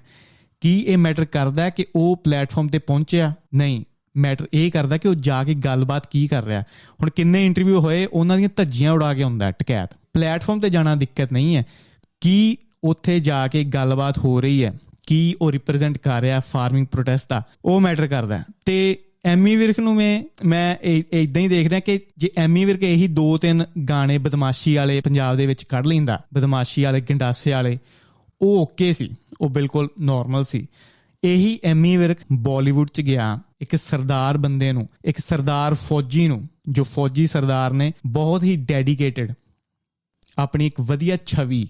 ਕੀ 0.60 0.80
ਇਹ 0.80 0.98
ਮੈਟਰ 0.98 1.24
ਕਰਦਾ 1.24 1.70
ਕਿ 1.70 1.86
ਉਹ 1.96 2.16
ਪਲੇਟਫਾਰਮ 2.16 2.68
ਤੇ 2.68 2.78
ਪਹੁੰਚਿਆ? 2.78 3.34
ਨਹੀਂ। 3.54 3.84
ਮੈਟਰ 4.16 4.46
ਇਹ 4.54 4.72
ਕਰਦਾ 4.72 4.96
ਕਿ 4.96 5.08
ਉਹ 5.08 5.14
ਜਾ 5.14 5.44
ਕੇ 5.44 5.54
ਗੱਲਬਾਤ 5.54 6.06
ਕੀ 6.06 6.26
ਕਰ 6.28 6.44
ਰਿਹਾ। 6.44 6.60
ਹੁਣ 6.60 7.10
ਕਿੰਨੇ 7.10 7.46
ਇੰਟਰਵਿਊ 7.46 7.80
ਹੋਏ, 7.80 8.06
ਉਹਨਾਂ 8.06 8.36
ਦੀਆਂ 8.36 8.48
ਧੱਜੀਆਂ 8.56 8.92
ਉਡਾ 8.92 9.14
ਕੇ 9.14 9.22
ਹੁੰਦਾ 9.22 9.50
ਟਕੈਤ 9.50 9.90
ਪਲੇਟਫਾਰਮ 10.12 10.60
ਤੇ 10.60 10.68
ਜਾਣਾ 10.68 10.94
ਦਿੱਕਤ 10.94 11.32
ਨਹੀਂ 11.32 11.56
ਹੈ। 11.56 11.62
ਕੀ 12.20 12.56
ਉੱਥੇ 12.84 13.20
ਜਾ 13.20 13.48
ਕੇ 13.48 13.64
ਗੱਲਬਾਤ 13.64 14.18
ਹੋ 14.18 14.40
ਰਹੀ 14.40 14.64
ਹੈ? 14.64 14.72
ਕੀ 15.06 15.34
ਉਹ 15.40 15.52
ਰਿਪਰੈਜ਼ੈਂਟ 15.52 15.98
ਕਰ 15.98 16.20
ਰਿਹਾ 16.20 16.40
ਫਾਰਮਿੰਗ 16.40 16.86
ਪ੍ਰੋਟੈਸਟ 16.86 17.28
ਦਾ, 17.30 17.42
ਉਹ 17.64 17.80
ਮੈਟਰ 17.80 18.06
ਕਰਦਾ 18.06 18.42
ਤੇ 18.66 18.98
ਐਮੀ 19.24 19.56
ਵਿਰਕ 19.56 19.78
ਨੂੰ 19.80 19.94
ਮੈਂ 19.94 20.22
ਮੈਂ 20.44 20.76
ਇਦਾਂ 20.84 21.42
ਹੀ 21.42 21.48
ਦੇਖ 21.48 21.68
ਰਿਹਾ 21.68 21.80
ਕਿ 21.80 22.00
ਜੇ 22.18 22.30
ਐਮੀ 22.36 22.64
ਵਿਰਕ 22.64 22.82
ਇਹੀ 22.82 23.06
ਦੋ 23.08 23.36
ਤਿੰਨ 23.38 23.64
ਗਾਣੇ 23.88 24.18
ਬਦਮਾਸ਼ੀ 24.18 24.74
ਵਾਲੇ 24.76 25.00
ਪੰਜਾਬ 25.00 25.36
ਦੇ 25.36 25.46
ਵਿੱਚ 25.46 25.64
ਕੱਢ 25.64 25.86
ਲੈਂਦਾ, 25.86 26.20
ਬਦਮਾਸ਼ੀ 26.34 26.82
ਵਾਲੇ, 26.84 27.00
ਗੰਡਾਸੇ 27.00 27.50
ਵਾਲੇ, 27.50 27.78
ਉਹ 28.40 28.58
ਓਕੇ 28.58 28.92
ਸੀ, 28.92 29.10
ਉਹ 29.40 29.50
ਬਿਲਕੁਲ 29.50 29.88
ਨਾਰਮਲ 30.00 30.44
ਸੀ। 30.44 30.66
ਇਹੀ 31.22 31.58
ਐਮੀ 31.64 31.96
ਵਿਰਕ 31.96 32.18
ਬਾਲੀਵੁੱਡ 32.32 32.88
ਚ 32.88 33.00
ਗਿਆ, 33.00 33.38
ਇੱਕ 33.60 33.76
ਸਰਦਾਰ 33.76 34.36
ਬੰਦੇ 34.38 34.72
ਨੂੰ, 34.72 34.88
ਇੱਕ 35.04 35.18
ਸਰਦਾਰ 35.18 35.74
ਫੌਜੀ 35.74 36.26
ਨੂੰ, 36.28 36.48
ਜੋ 36.68 36.84
ਫੌਜੀ 36.84 37.26
ਸਰਦਾਰ 37.26 37.72
ਨੇ 37.72 37.92
ਬਹੁਤ 38.06 38.42
ਹੀ 38.42 38.56
ਡੈਡੀਕੇਟਿਡ 38.56 39.32
ਆਪਣੀ 40.38 40.66
ਇੱਕ 40.66 40.80
ਵਧੀਆ 40.80 41.16
ਛਵੀ 41.26 41.66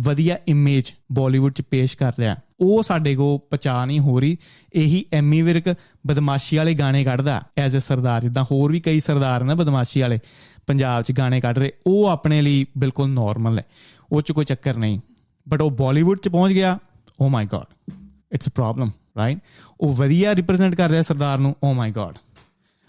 ਵਧੀਆ 0.00 0.36
ਇਮੇਜ 0.48 0.92
ਬਾਲੀਵੁੱਡ 1.12 1.52
ਚ 1.52 1.62
ਪੇਸ਼ 1.62 1.96
ਕਰ 1.96 2.12
ਰਿਹਾ। 2.18 2.36
ਉਹ 2.60 2.82
ਸਾਡੇ 2.82 3.14
ਕੋ 3.16 3.38
ਪਛਾਣ 3.50 3.86
ਨਹੀਂ 3.86 4.00
ਹੋ 4.00 4.20
ਰਹੀ। 4.20 4.36
ਇਹੀ 4.74 5.04
ਐਮੀ 5.12 5.42
ਵਿਰਕ 5.42 5.74
ਬਦਮਾਸ਼ੀ 6.06 6.56
ਵਾਲੇ 6.56 6.74
ਗਾਣੇ 6.74 7.04
ਕੱਢਦਾ 7.04 7.42
ਐਜ਼ 7.58 7.76
ਅ 7.76 7.80
ਸਰਦਾਰ। 7.80 8.22
ਜਿੱਦਾਂ 8.22 8.44
ਹੋਰ 8.50 8.72
ਵੀ 8.72 8.80
ਕਈ 8.80 9.00
ਸਰਦਾਰ 9.00 9.44
ਨੇ 9.44 9.54
ਬਦਮਾਸ਼ੀ 9.54 10.00
ਵਾਲੇ 10.00 10.18
ਪੰਜਾਬ 10.66 11.02
ਚ 11.02 11.12
ਗਾਣੇ 11.12 11.40
ਕੱਢ 11.40 11.58
ਰਹੇ। 11.58 11.72
ਉਹ 11.86 12.06
ਆਪਣੇ 12.06 12.42
ਲਈ 12.42 12.66
ਬਿਲਕੁਲ 12.78 13.10
ਨਾਰਮਲ 13.10 13.58
ਹੈ 13.58 13.64
ਉਹ 14.12 14.22
ਚ 14.22 14.32
ਕੋਈ 14.32 14.44
ਚੱਕਰ 14.44 14.76
ਨਹੀਂ। 14.76 15.00
ਬਟ 15.48 15.62
ਉਹ 15.62 15.70
ਬਾਲੀਵੁੱਡ 15.70 16.18
ਚ 16.18 16.28
ਪਹੁੰਚ 16.28 16.52
ਗਿਆ। 16.52 16.78
ਓ 17.20 17.28
my 17.28 17.46
god 17.46 17.94
it's 18.32 18.48
a 18.48 18.50
problem 18.54 18.90
right 19.18 19.38
ਉਹ 19.80 19.92
ਵਧੀਆ 19.92 20.34
ਰਿਪਰੈਜ਼ੈਂਟ 20.34 20.74
ਕਰ 20.74 20.90
ਰਿਹਾ 20.90 21.02
ਸਰਦਾਰ 21.02 21.38
ਨੂੰ। 21.38 21.54
ਓ 21.64 21.72
my 21.72 21.90
god 21.90 22.18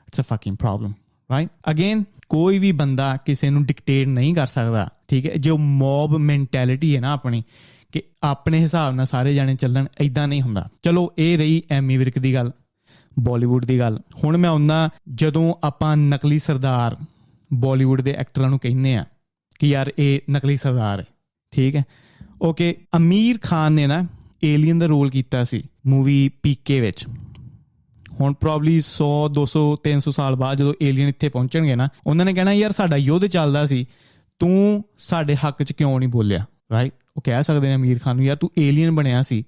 it's 0.08 0.20
a 0.20 0.24
fucking 0.24 0.58
problem 0.58 0.94
right 1.32 1.50
again 1.70 2.04
ਕੋਈ 2.30 2.60
ਵੀ 2.60 2.72
ਬੰਦਾ 2.72 3.16
ਕਿਸੇ 3.26 3.50
ਨੂੰ 3.50 3.64
ਡਿਕਟੇਟ 3.66 4.08
ਨਹੀਂ 4.08 4.36
ਕਰ 4.36 4.48
ਸਕਦਾ। 4.48 4.90
ਠੀਕ 5.12 5.26
ਹੈ? 5.26 5.32
ਜੋ 5.36 5.58
ਮੌਬ 5.58 6.16
ਮੈਂਟੈਲਿਟੀ 6.18 6.96
ਹੈ 6.96 7.02
ਨਾ 7.02 7.12
ਆਪਣੀ, 7.14 7.44
ਕਿ 7.92 8.02
ਆਪਣੇ 8.24 8.60
ਹਿਸਾਬ 8.60 8.94
ਨਾਲ 8.96 9.06
ਸਾਰੇ 9.06 9.34
ਜਾਣੇ 9.34 9.56
ਚੱਲਣ 9.56 9.86
ਐਦਾਂ 10.02 10.28
ਨਹੀਂ 10.28 10.42
ਹੁੰਦਾ। 10.42 10.68
ਚਲੋ, 10.84 11.12
ਇਹ 11.18 11.38
ਰਹੀ 11.38 11.62
ਐਮੀ 11.72 11.98
ਵਿਰਕ 11.98 12.20
ਦੀ 12.20 12.34
ਗੱਲ 12.34 12.52
ਬਾਲੀਵੁੱਡ 13.20 13.66
ਦੀ 13.66 13.80
ਗੱਲ। 13.80 14.00
ਹੁਣ 14.24 14.38
ਮੈਂ 14.38 14.50
ਉਹਨਾਂ 14.50 14.90
ਜਦੋਂ 15.14 15.54
ਆਪਾਂ 15.64 15.96
ਨਕਲੀ 15.98 16.40
ਸਰਦਾਰ 16.40 16.96
ਬਾਲੀਵੁੱਡ 17.52 18.02
ਦੇ 18.02 18.12
ਐਕਟਰਾਂ 18.12 18.50
ਨੂੰ 18.50 18.60
ਕਹਿੰਦੇ 18.60 18.96
ਆ 18.96 19.06
ਕਿ 19.60 19.68
ਯਾਰ 19.68 19.92
ਇਹ 20.00 20.20
ਨਕਲੀ 20.32 20.58
ਸਰਦਾਰ 20.58 21.00
ਹੈ, 21.00 21.06
ਠੀਕ 21.54 21.76
ਹੈ? 21.76 21.84
ਓਕੇ 22.42 22.76
ਅਮੀਰ 22.98 23.40
ਖਾਨ 23.44 23.74
ਨੇ 23.74 23.88
ਨਾ 23.88 24.04
ਏਲੀਅਨ 24.44 24.80
ਦਾ 24.80 24.86
ਰੋਲ 24.86 25.10
ਕੀਤਾ 25.10 25.44
ਸੀ 25.46 25.62
ਮੂਵੀ 25.88 26.30
ਪੀਕੇ 26.44 26.80
ਵਿੱਚ। 26.82 27.06
ਹੁਣ 28.22 28.34
ਪ੍ਰੋਬਬਲੀ 28.34 28.80
100 28.80 29.10
200 29.30 29.62
300 29.84 30.12
ਸਾਲ 30.12 30.36
ਬਾਅਦ 30.36 30.58
ਜਦੋਂ 30.58 30.74
ਏਲੀਅਨ 30.82 31.10
ਇੱਥੇ 31.10 31.30
ਪਹੁੰਚਣਗੇ 31.30 31.76
ਨਾ, 31.76 31.88
ਉਹਨਾਂ 32.08 32.26
ਨੇ 32.26 32.34
ਕਹਿਣਾ, 32.34 32.54
ਯਾਰ 32.54 32.72
ਸਾਡਾ 32.72 32.98
ਯੁੱਧ 32.98 33.26
ਚੱਲਦਾ 33.26 33.66
ਸੀ 33.66 33.86
ਤੂੰ 34.42 34.84
ਸਾਡੇ 34.98 35.36
ਹੱਕ 35.36 35.64
'ਚ 35.64 35.72
ਕਿਉਂ 35.72 36.00
ਨਹੀਂ 36.00 36.10
ਬੋਲਿਆ? 36.10 36.46
ਰਾਈਟ 36.72 36.94
ਉਹ 37.18 37.22
ਕਹਿ 37.22 37.44
ਸਕਦੇ 37.44 37.68
ਨੇ 37.68 37.76
ਅਮੀਰ 37.76 38.00
ਖਾਨ 38.00 38.16
ਨੂੰ, 38.16 38.26
ਯਾਰ 38.26 38.38
ਤੂੰ 38.38 38.52
ਏਲੀਅਨ 38.60 38.92
ਬਣਿਆ 38.92 39.24
ਸੀ। 39.24 39.44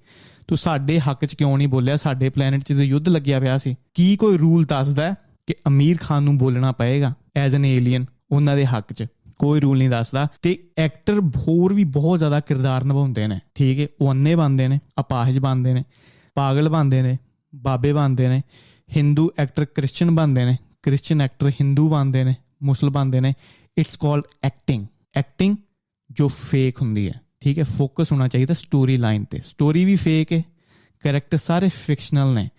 ਤੂੰ 0.48 0.58
ਸਾਡੇ 0.58 1.00
ਹੱਕ 1.00 1.26
'ਚ 1.26 1.36
ਕਿਉਂ 1.36 1.58
ਨਹੀਂ 1.58 1.68
ਬੋਲਿਆ? 1.68 1.98
ਸਾਡੇ 1.98 2.30
ਪਲੈਨਟ 2.30 2.64
'ਚ 2.64 2.68
ਤੇ 2.68 2.84
ਯੁੱਧ 2.84 3.10
ਲੱਗਿਆ 3.10 3.40
ਪਿਆ 3.40 3.58
ਸੀ। 3.58 3.76
ਕੀ 3.94 4.16
ਕੋਈ 4.16 4.38
ਰੂਲ 4.38 4.66
ਦੱਸਦਾ 4.66 5.16
ਕਿ 5.48 5.56
ਅਮੀਰ 5.68 5.98
ਖਾਨ 6.02 6.24
ਨੂੰ 6.24 6.38
ਬੋਲਣਾ 6.38 6.72
ਪਏਗਾ 6.72 7.14
ਐਜ਼ 7.36 7.56
ਐਨ 7.56 7.66
ਏਲੀਅਨ 7.66 8.06
ਉਹਨਾਂ 8.32 8.56
ਦੇ 8.56 8.66
ਹੱਕ 8.66 8.94
'ਚ? 8.94 9.06
ਕੋਈ 9.40 9.60
ਰੂਲ 9.60 9.78
ਨਹੀਂ 9.78 9.90
ਦੱਸਦਾ। 9.90 10.28
ਤੇ 10.42 10.64
ਐਕਟਰ 10.78 11.20
ਹੋਰ 11.20 11.74
ਵੀ 11.74 11.84
ਬਹੁਤ 11.84 12.18
ਜ਼ਿਆਦਾ 12.18 12.40
ਕਿਰਦਾਰ 12.40 12.84
ਨਿਭਾਉਂਦੇ 12.84 13.28
ਨੇ। 13.28 13.40
ਠੀਕ 13.56 13.80
ਹੈ? 13.80 13.88
ਉਹ 14.02 14.12
ਅੰਨੇ 14.12 14.36
ਬੰਦੇ 14.36 14.68
ਨੇ, 14.68 14.80
ਅਪਾਹਜ 15.00 15.40
ਬੰਦੇ 15.40 15.74
ਨੇ, 15.74 15.84
ਪਾਗਲ 16.36 16.70
ਬੰਦੇ 16.70 17.02
ਨੇ, 17.02 17.18
ਬਾਬੇ 17.56 17.94
ਬੰਦੇ 17.94 18.28
ਨੇ 18.28 18.42
ਹਿੰਦੂ 18.98 19.32
ਐਕਟਰ 19.38 19.66
ਕ੍ਰਿਸਚੀਅਨ 19.66 20.12
ਬੰਦੇ 20.12 20.46
ਨੇ 20.46 20.58
ਕ੍ਰਿਸਚੀਅਨ 20.84 21.22
ਐਕਟਰ 21.22 21.50
ਹਿੰਦੂ 21.50 21.90
ਬੰਦੇ 21.90 22.24
ਨੇ 22.24 22.36
ਮੁਸਲਮਾਨ 22.64 23.06
ਬੰਦੇ 23.06 23.22
ਨੇ। 23.22 23.34
ਇਟਸ 23.78 23.98
ਕਾਲਡ 23.98 24.24
ਐਕਟਿੰਗ 24.44 24.86
ਐਕਟਿੰਗ 25.16 25.58
ਜੋ 26.12 26.28
ਫੇਕ 26.28 26.82
ਹੁੰਦੀ 26.82 27.08
ਹੈ। 27.08 27.14
ਠੀਕ 27.42 27.60
ਹੈ? 27.60 27.64
ਫੋਕਸ 27.64 28.12
ਹੋਣਾ 28.12 28.28
ਚਾਹੀਦਾ 28.28 28.54
ਸਟੋਰੀ 28.54 28.98
ਲਾਈਨ 28.98 29.26
ਤੇ। 29.26 29.42
ਸਟੋਰੀ 29.46 29.86
ਵੀ 29.86 29.96
ਫੇਕ 29.96 30.34
ਹੈ। 30.34 30.42
ਕੈਰੈਕਟਰ 31.04 31.38
ਸਾਰੇ 31.38 31.70
ਫਿਕਸ਼ਨਲ 31.70 32.34
ਨੇ। 32.34 32.50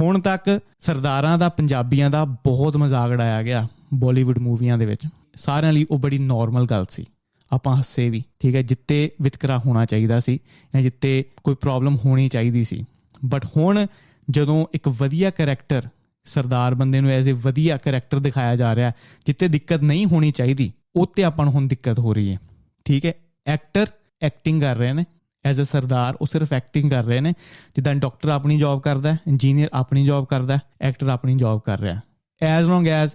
ਹੁਣ 0.00 0.20
ਤੱਕ 0.20 0.60
ਸਰਦਾਰਾਂ 0.80 1.38
ਦਾ, 1.38 1.48
ਪੰਜਾਬੀਆਂ 1.48 2.10
ਦਾ 2.10 2.24
ਬਹੁਤ 2.24 2.76
ਮਜ਼ਾਕ 2.76 3.10
ਉਡਾਇਆ 3.10 3.42
ਗਿਆ 3.42 3.68
ਬਾਲੀਵੁੱਡ 3.94 4.38
ਮੂਵੀਆਂ 4.38 4.78
ਦੇ 4.78 4.86
ਵਿੱਚ। 4.86 5.08
ਸਾਰਿਆਂ 5.34 5.72
ਲਈ 5.72 5.86
ਉਹ 5.90 5.98
ਬੜੀ 5.98 6.18
ਨਾਰਮਲ 6.18 6.66
ਗੱਲ 6.66 6.84
ਸੀ। 6.90 7.04
ਆਪਾਂ 7.52 7.76
ਹੱਸੇ 7.76 8.10
ਵੀ। 8.10 8.24
ਠੀਕ 8.38 8.54
ਹੈ? 8.54 8.62
ਜਿੱਤੇ 8.62 9.10
ਵਿਤਕਰਾ 9.20 9.58
ਹੋਣਾ 9.58 9.84
ਚਾਹੀਦਾ 9.84 10.20
ਸੀ 10.20 10.36
ਜਾਂ 10.74 10.82
ਜਿੱਤੇ 10.82 11.24
ਕੋਈ 11.44 11.54
ਪ੍ਰੋਬਲਮ 11.54 11.96
ਹੋਣੀ 12.04 12.28
ਚਾਹੀਦੀ 12.28 12.64
ਸੀ। 12.64 12.84
ਬਟ 13.24 13.44
ਹੁਣ 13.44 13.86
ਜਦੋਂ 14.30 14.66
ਇੱਕ 14.74 14.88
ਵਧੀਆ 14.88 15.30
ਕੈਰੈਕਟਰ 15.30 15.88
ਸਰਦਾਰ 16.24 16.74
ਬੰਦੇ 16.74 17.00
ਨੂੰ 17.00 17.10
ਐਜ਼ 17.10 17.28
ਅ 17.30 17.32
ਵਧੀਆ 17.32 17.76
ਕੈਰੈਕਟਰ 17.76 18.18
ਦਿਖਾਇਆ 18.18 18.56
ਜਾ 18.56 18.74
ਰਿਹਾ 18.74 18.92
ਜਿੱਤੇ 19.26 19.48
ਦਿੱਕਤ 19.48 19.82
ਨਹੀਂ 19.82 20.06
ਹੋਣੀ 20.06 20.30
ਚਾਹੀਦੀ, 20.30 20.72
ਉੱਤੇ 20.94 21.24
ਆਪਾਂ 21.24 21.44
ਨੂੰ 21.44 21.54
ਹੁਣ 21.54 21.66
ਦਿੱਕਤ 21.66 21.98
ਹੋ 21.98 22.14
ਰਹੀ 22.14 22.32
ਹੈ। 22.32 22.38
ਠੀਕ 22.84 23.06
ਹੈ? 23.06 23.12
ਐਕਟਰ 23.46 23.86
ਐਕਟਿੰਗ 24.22 24.62
ਕਰ 24.62 24.76
ਰਹੇ 24.76 24.92
ਨੇ 24.92 25.04
ਐਜ਼ 25.44 25.60
ਅ 25.60 25.64
ਸਰਦਾਰ 25.64 26.16
ਉਹ 26.20 26.26
ਸਿਰਫ 26.26 26.52
ਐਕਟਿੰਗ 26.52 26.90
ਕਰ 26.90 27.04
ਰਹੇ 27.04 27.20
ਨੇ, 27.20 27.32
ਜਿੱਦਾਂ 27.76 27.94
ਡਾਕਟਰ 27.94 28.28
ਆਪਣੀ 28.28 28.58
ਜੌਬ 28.58 28.80
ਕਰਦਾ 28.82 29.12
ਹੈ 29.12 29.18
ਇੰਜੀਨੀਅਰ 29.26 29.68
ਆਪਣੀ 29.72 30.06
ਜੌਬ 30.06 30.26
ਕਰਦਾ 30.26 30.56
ਹੈ 30.56 30.60
ਐਕਟਰ 30.80 31.08
ਆਪਣੀ 31.08 31.36
ਜੌਬ 31.36 31.60
ਕਰ 31.60 31.80
ਰਿਹਾ 31.80 32.00
ਐਜ਼ 32.42 32.66
ਲੌਂਗ 32.66 32.88
ਐਜ਼ 32.88 33.12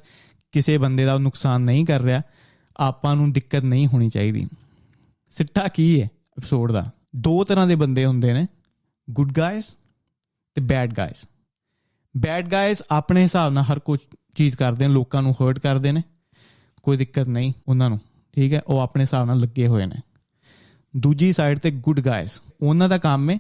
ਕਿਸੇ 0.52 0.78
ਬੰਦੇ 0.78 1.06
ਦਾ 1.06 1.18
ਨੁਕਸਾਨ 1.18 1.62
ਨਹੀਂ 1.62 1.86
ਕਰ 1.86 2.02
ਰਿਹਾ, 2.02 2.22
ਆਪਾਂ 2.78 3.16
ਨੂੰ 3.16 3.32
ਦਿੱਕਤ 3.32 3.64
ਨਹੀਂ 3.64 3.88
ਹੋਣੀ 3.88 4.10
ਚਾਹੀਦੀ। 4.10 4.48
ਸਿੱਟਾ 5.32 5.68
ਕੀ 5.68 6.02
ਹੈ 6.02 6.06
ਐਪੀਸੋਡ 6.06 6.72
ਦਾ? 6.72 6.86
ਦੋ 7.16 7.44
ਤਰ੍ਹਾਂ 7.44 7.68
ਦੇ 7.68 7.76
ਬੰਦੇ 7.76 8.06
ਹੁੰਦੇ 8.06 8.34
ਨੇ 8.34 8.48
ਗੁੱਡ 9.10 9.32
ਗਾਇਜ਼ 9.32 9.66
ਤੇ 10.56 10.62
ਬੈਡ 10.62 10.94
ਗਾਇਜ਼ 10.94 11.26
ਬੈਡ 12.20 12.48
ਗਾਇਜ਼ 12.48 12.82
ਆਪਣੇ 12.92 13.24
ਹਿਸਾਬ 13.24 13.54
ਨਾਲ 13.54 13.64
ਹਰ 13.64 13.80
ਕੁਝ 13.80 14.00
ਚੀਜ਼ 14.36 14.56
ਕਰਦੇ 14.56 14.88
ਨੇ, 14.88 14.94
ਲੋਕਾਂ 14.94 15.22
ਨੂੰ 15.22 15.34
ਹਰਟ 15.34 15.60
ਕਰਦੇ 15.60 15.92
ਨੇ। 15.92 16.02
ਕੋਈ 16.84 16.98
ਦਿੱਕਤ 16.98 17.28
ਨਹੀਂ 17.28 17.54
ਉਹਨਾਂ 17.68 17.90
ਨੂੰ, 17.90 18.00
ਠੀਕ 18.34 18.54
ਹੈ? 18.54 18.62
ਉਹ 18.68 18.80
ਆਪਣੇ 18.80 19.04
ਹਿਸਾਬ 19.04 19.28
ਨਾਲ 19.28 19.40
ਲੱਗੇ 19.40 19.68
ਹੋਏ 19.68 19.86
ਨੇ। 19.86 20.02
ਦੂਜੀ 20.94 21.32
ਸਾਈਡ 21.34 21.60
ਤੇ 21.60 21.72
ਗੁੱਡ 21.72 22.00
ਗਾਇਜ਼ 22.00 22.32
ਉਹਨਾਂ 22.62 22.90
ਦਾ 22.90 22.98
ਕੰਮ 22.98 23.30
ਹੈ 23.30 23.38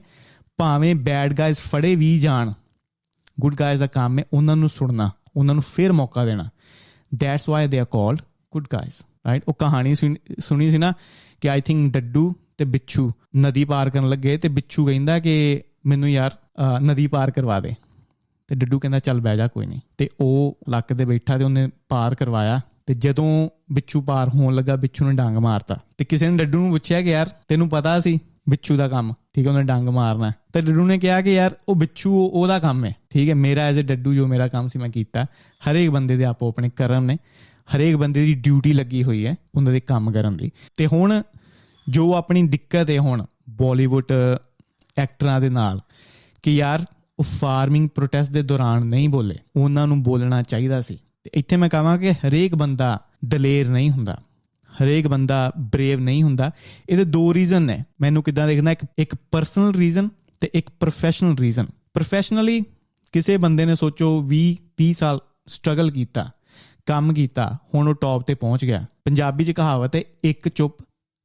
ਭਾਵੇਂ 0.59 0.93
ਬੈਡ 0.95 1.33
ਗਾਇਜ਼ 1.33 1.57
ਫੜੇ 1.59 1.95
ਵੀ 1.95 2.17
ਜਾਣ 2.19 2.51
ਗੁੱਡ 3.39 3.55
ਗਾਇਜ਼ 3.55 3.79
ਦਾ 3.79 3.87
ਕੰਮ 3.87 4.19
ਹੈ 4.19 4.23
ਉਹਨਾਂ 4.33 4.55
ਨੂੰ 4.55 4.69
ਸੁਣਨਾ, 4.69 5.09
ਉਹਨਾਂ 5.35 5.53
ਨੂੰ 5.55 5.63
ਫੇਰ 5.65 5.91
ਮੌਕਾ 5.91 6.25
ਦੇਣਾ। 6.25 6.49
That's 7.15 7.49
why 7.49 7.67
they 7.67 7.79
are 7.79 7.85
called 7.85 8.21
good 8.53 8.65
guys 8.73 9.01
right 9.27 9.43
ਉਹ 9.47 9.53
ਕਹਾਣੀ 9.53 9.95
ਸੁਣੀ 9.95 10.69
ਸੀ 10.71 10.77
ਨਾ 10.77 10.93
ਕਿ 11.41 11.49
ਆਈ 11.49 11.61
ਥਿੰਕ 11.61 11.93
ਡੱਡੂ 11.93 12.33
ਤੇ 12.57 12.65
ਬਿੱਛੂ 12.65 13.11
ਨਦੀ 13.37 13.63
ਪਾਰ 13.65 13.89
ਕਰਨ 13.89 14.09
ਲੱਗੇ 14.09 14.37
ਤੇ 14.37 14.47
ਬਿੱਛੂ 14.49 14.85
ਕਹਿੰਦਾ 14.85 15.19
ਕਿ 15.19 15.63
ਮੈਨੂੰ 15.85 16.09
ਯਾਰ 16.09 16.31
ਨਦੀ 16.81 17.07
ਪਾਰ 17.07 17.31
ਕਰਵਾ 17.31 17.59
ਦੇ। 17.59 17.75
ਤੇ 18.49 18.55
ਡੱਡੂ 18.55 18.79
ਕਹਿੰਦਾ, 18.79 18.99
ਚੱਲ 18.99 19.21
ਬਹਿ 19.21 19.37
ਜਾ, 19.37 19.47
ਕੋਈ 19.47 19.65
ਨਹੀਂ। 19.65 19.79
ਤੇ 19.97 20.09
ਉਹ 20.19 20.57
ਲੱਕ 20.69 20.93
ਤੇ 20.93 21.05
ਬੈਠਾ 21.05 21.37
ਤੇ 21.37 21.43
ਉਹਨੇ 21.43 21.69
ਪਾਰ 21.89 22.15
ਕਰਵਾਇਆ 22.15 22.61
ਤੇ 22.85 22.93
ਜਦੋਂ 22.93 23.49
ਬਿੱਛੂ 23.71 24.01
ਪਾਰ 24.01 24.29
ਹੋਣ 24.29 24.55
ਲੱਗਾ, 24.55 24.75
ਬਿੱਛੂ 24.75 25.09
ਨੇ 25.09 25.15
ਡੰਗ 25.15 25.37
ਮਾਰਤਾ। 25.37 25.77
ਤੇ 25.97 26.05
ਕਿਸੇ 26.05 26.29
ਨੇ 26.29 26.37
ਡੱਡੂ 26.37 26.59
ਨੂੰ 26.59 26.69
ਪੁੱਛਿਆ 26.69 27.01
ਕਿ, 27.01 27.09
ਯਾਰ, 27.09 27.29
ਤੈਨੂੰ 27.47 27.69
ਪਤਾ 27.69 27.99
ਸੀ 27.99 28.19
ਬਿੱਛੂ 28.49 28.77
ਦਾ 28.77 28.87
ਕੰਮ? 28.87 29.13
ਠੀਕ 29.33 29.47
ਹੈ, 29.47 29.51
ਉਹਨੇ 29.51 29.63
ਡੰਗ 29.63 29.89
ਮਾਰਨਾ 29.89 30.31
ਤੇ 30.53 30.61
ਡੱਡੂ 30.61 30.85
ਨੇ 30.85 30.97
ਕਿਹਾ 30.97 31.21
ਕਿ, 31.21 31.33
ਯਾਰ, 31.33 31.55
ਉਹ 31.69 31.75
ਬਿੱਛੂ 31.75 32.27
ਉਹਦਾ 32.27 32.59
ਕੰਮ 32.59 32.85
ਹੈ। 32.85 32.95
ਠੀਕ 33.09 33.29
ਹੈ, 33.29 33.35
ਮੇਰਾ 33.35 33.61
ਐਜ਼ 33.61 33.79
ਅ 33.79 33.81
ਡੱਡੂ 33.81 34.13
ਜੋ 34.13 34.27
ਮੇਰਾ 34.27 34.47
ਕੰਮ 34.47 34.67
ਸੀ, 34.67 34.79
ਮੈਂ 34.79 34.89
ਕੀਤਾ। 34.89 35.25
ਹਰੇਕ 35.71 35.89
ਬੰਦੇ 35.89 36.17
ਦੇ 36.17 36.25
ਆਪੋ 36.25 36.49
ਆਪਣੇ 36.49 36.69
ਕਰਮ 36.69 37.05
ਨੇ। 37.05 37.17
ਹਰੇਕ 37.75 37.95
ਬੰਦੇ 37.95 38.25
ਦੀ 38.25 38.33
ਡਿਊਟੀ 38.33 38.73
ਲੱਗੀ 38.73 39.03
ਹੋਈ 39.03 39.25
ਹੈ 39.25 39.35
ਉਹਨਾਂ 39.55 39.73
ਦੇ 39.73 39.79
ਕੰਮ 39.79 40.11
ਕਰਨ 40.11 40.37
ਦੀ। 40.37 40.51
ਤੇ 40.77 40.87
ਹੁਣ 40.87 41.21
ਜੋ 41.89 42.15
ਆਪਣੀ 42.15 42.43
ਦਿੱਕਤ 42.43 42.89
ਹੈ 42.89 42.97
ਹੁਣ 42.97 43.25
ਬਾਲੀਵੁੱਡ 43.49 44.11
ਐਕਟਰਾਂ 44.97 45.41
ਦੇ 45.41 45.49
ਨਾਲ 45.49 45.79
ਕਿ, 46.43 46.55
ਯਾਰ 46.55 46.85
ਉਹ 47.19 47.23
ਫਾਰਮਿੰਗ 47.23 47.89
ਪ੍ਰੋਟੈਸਟ 47.95 48.31
ਦੇ 48.31 48.41
ਦੌਰਾਨ 48.41 48.85
ਨਹੀਂ 48.85 49.09
ਬੋਲੇ। 49.09 49.35
ਉਹਨਾਂ 49.55 49.87
ਨੂੰ 49.87 50.03
ਬੋਲਣਾ 50.03 50.41
ਚਾਹੀਦਾ 50.41 50.81
ਸੀ। 50.81 50.99
ਤੇ 51.23 51.31
ਇੱਥੇ 51.33 51.55
ਮੈਂ 51.55 51.69
ਕਹਾਂ 51.69 51.97
ਕਿ 51.97 52.11
ਹਰੇਕ 52.11 52.55
ਬੰਦਾ 52.55 53.01
ਦਲੇਰ 53.25 53.69
ਨਹੀਂ 53.69 53.91
ਹੁੰਦਾ। 53.91 54.21
ਹਰੇਕ 54.83 55.07
ਬੰਦਾ 55.07 55.51
ਬਰੇਵ 55.57 55.99
ਨਹੀਂ 55.99 56.23
ਹੁੰਦਾ। 56.23 56.51
ਇਹਦੇ 56.89 57.03
ਦੋ 57.03 57.33
ਰੀਜ਼ਨ 57.33 57.61
ਨੇ। 57.61 57.83
ਮੈਨੂੰ 58.01 58.23
ਕਿਦਾਂ 58.23 58.47
ਦੇਖਣਾ? 58.47 58.71
ਇੱਕ 58.71 58.85
ਇੱਕ 58.99 59.15
ਪਰਸਨਲ 59.31 59.75
ਰੀਜ਼ਨ 59.75 60.09
ਤੇ 60.39 60.49
ਇੱਕ 60.53 60.69
ਪ੍ਰੋਫੈਸ਼ਨਲ 60.79 61.37
ਰੀਜ਼ਨ 61.37 61.65
ਪ੍ਰੋਫੈਸ਼ਨਲੀ 61.93 62.61
ਕਿਸੇ 63.11 63.37
ਬੰਦੇ 63.37 63.65
ਨੇ 63.65 63.75
ਸੋਚੋ 63.75 64.21
20 64.21 64.57
30 64.77 64.93
ਸਾਲ 64.93 65.19
ਸਟਰਗਲ 65.47 65.91
ਕੀਤਾ, 65.91 66.31
ਕੰਮ 66.85 67.13
ਕੀਤਾ, 67.13 67.57
ਹੁਣ 67.75 67.87
ਉਹ 67.87 67.93
ਟੌਪ 67.93 68.23
ਤੇ 68.27 68.33
ਪਹੁੰਚ 68.33 68.65
ਗਿਆ। 68.65 68.85
ਪੰਜਾਬੀ 69.05 69.45
'ਚ 69.45 69.51
ਕਹਾਵਤ 69.51 69.95
ਹੈ, 69.95 70.01
ਇੱਕ 70.23 70.49
ਚੁੱਪ 70.49 70.77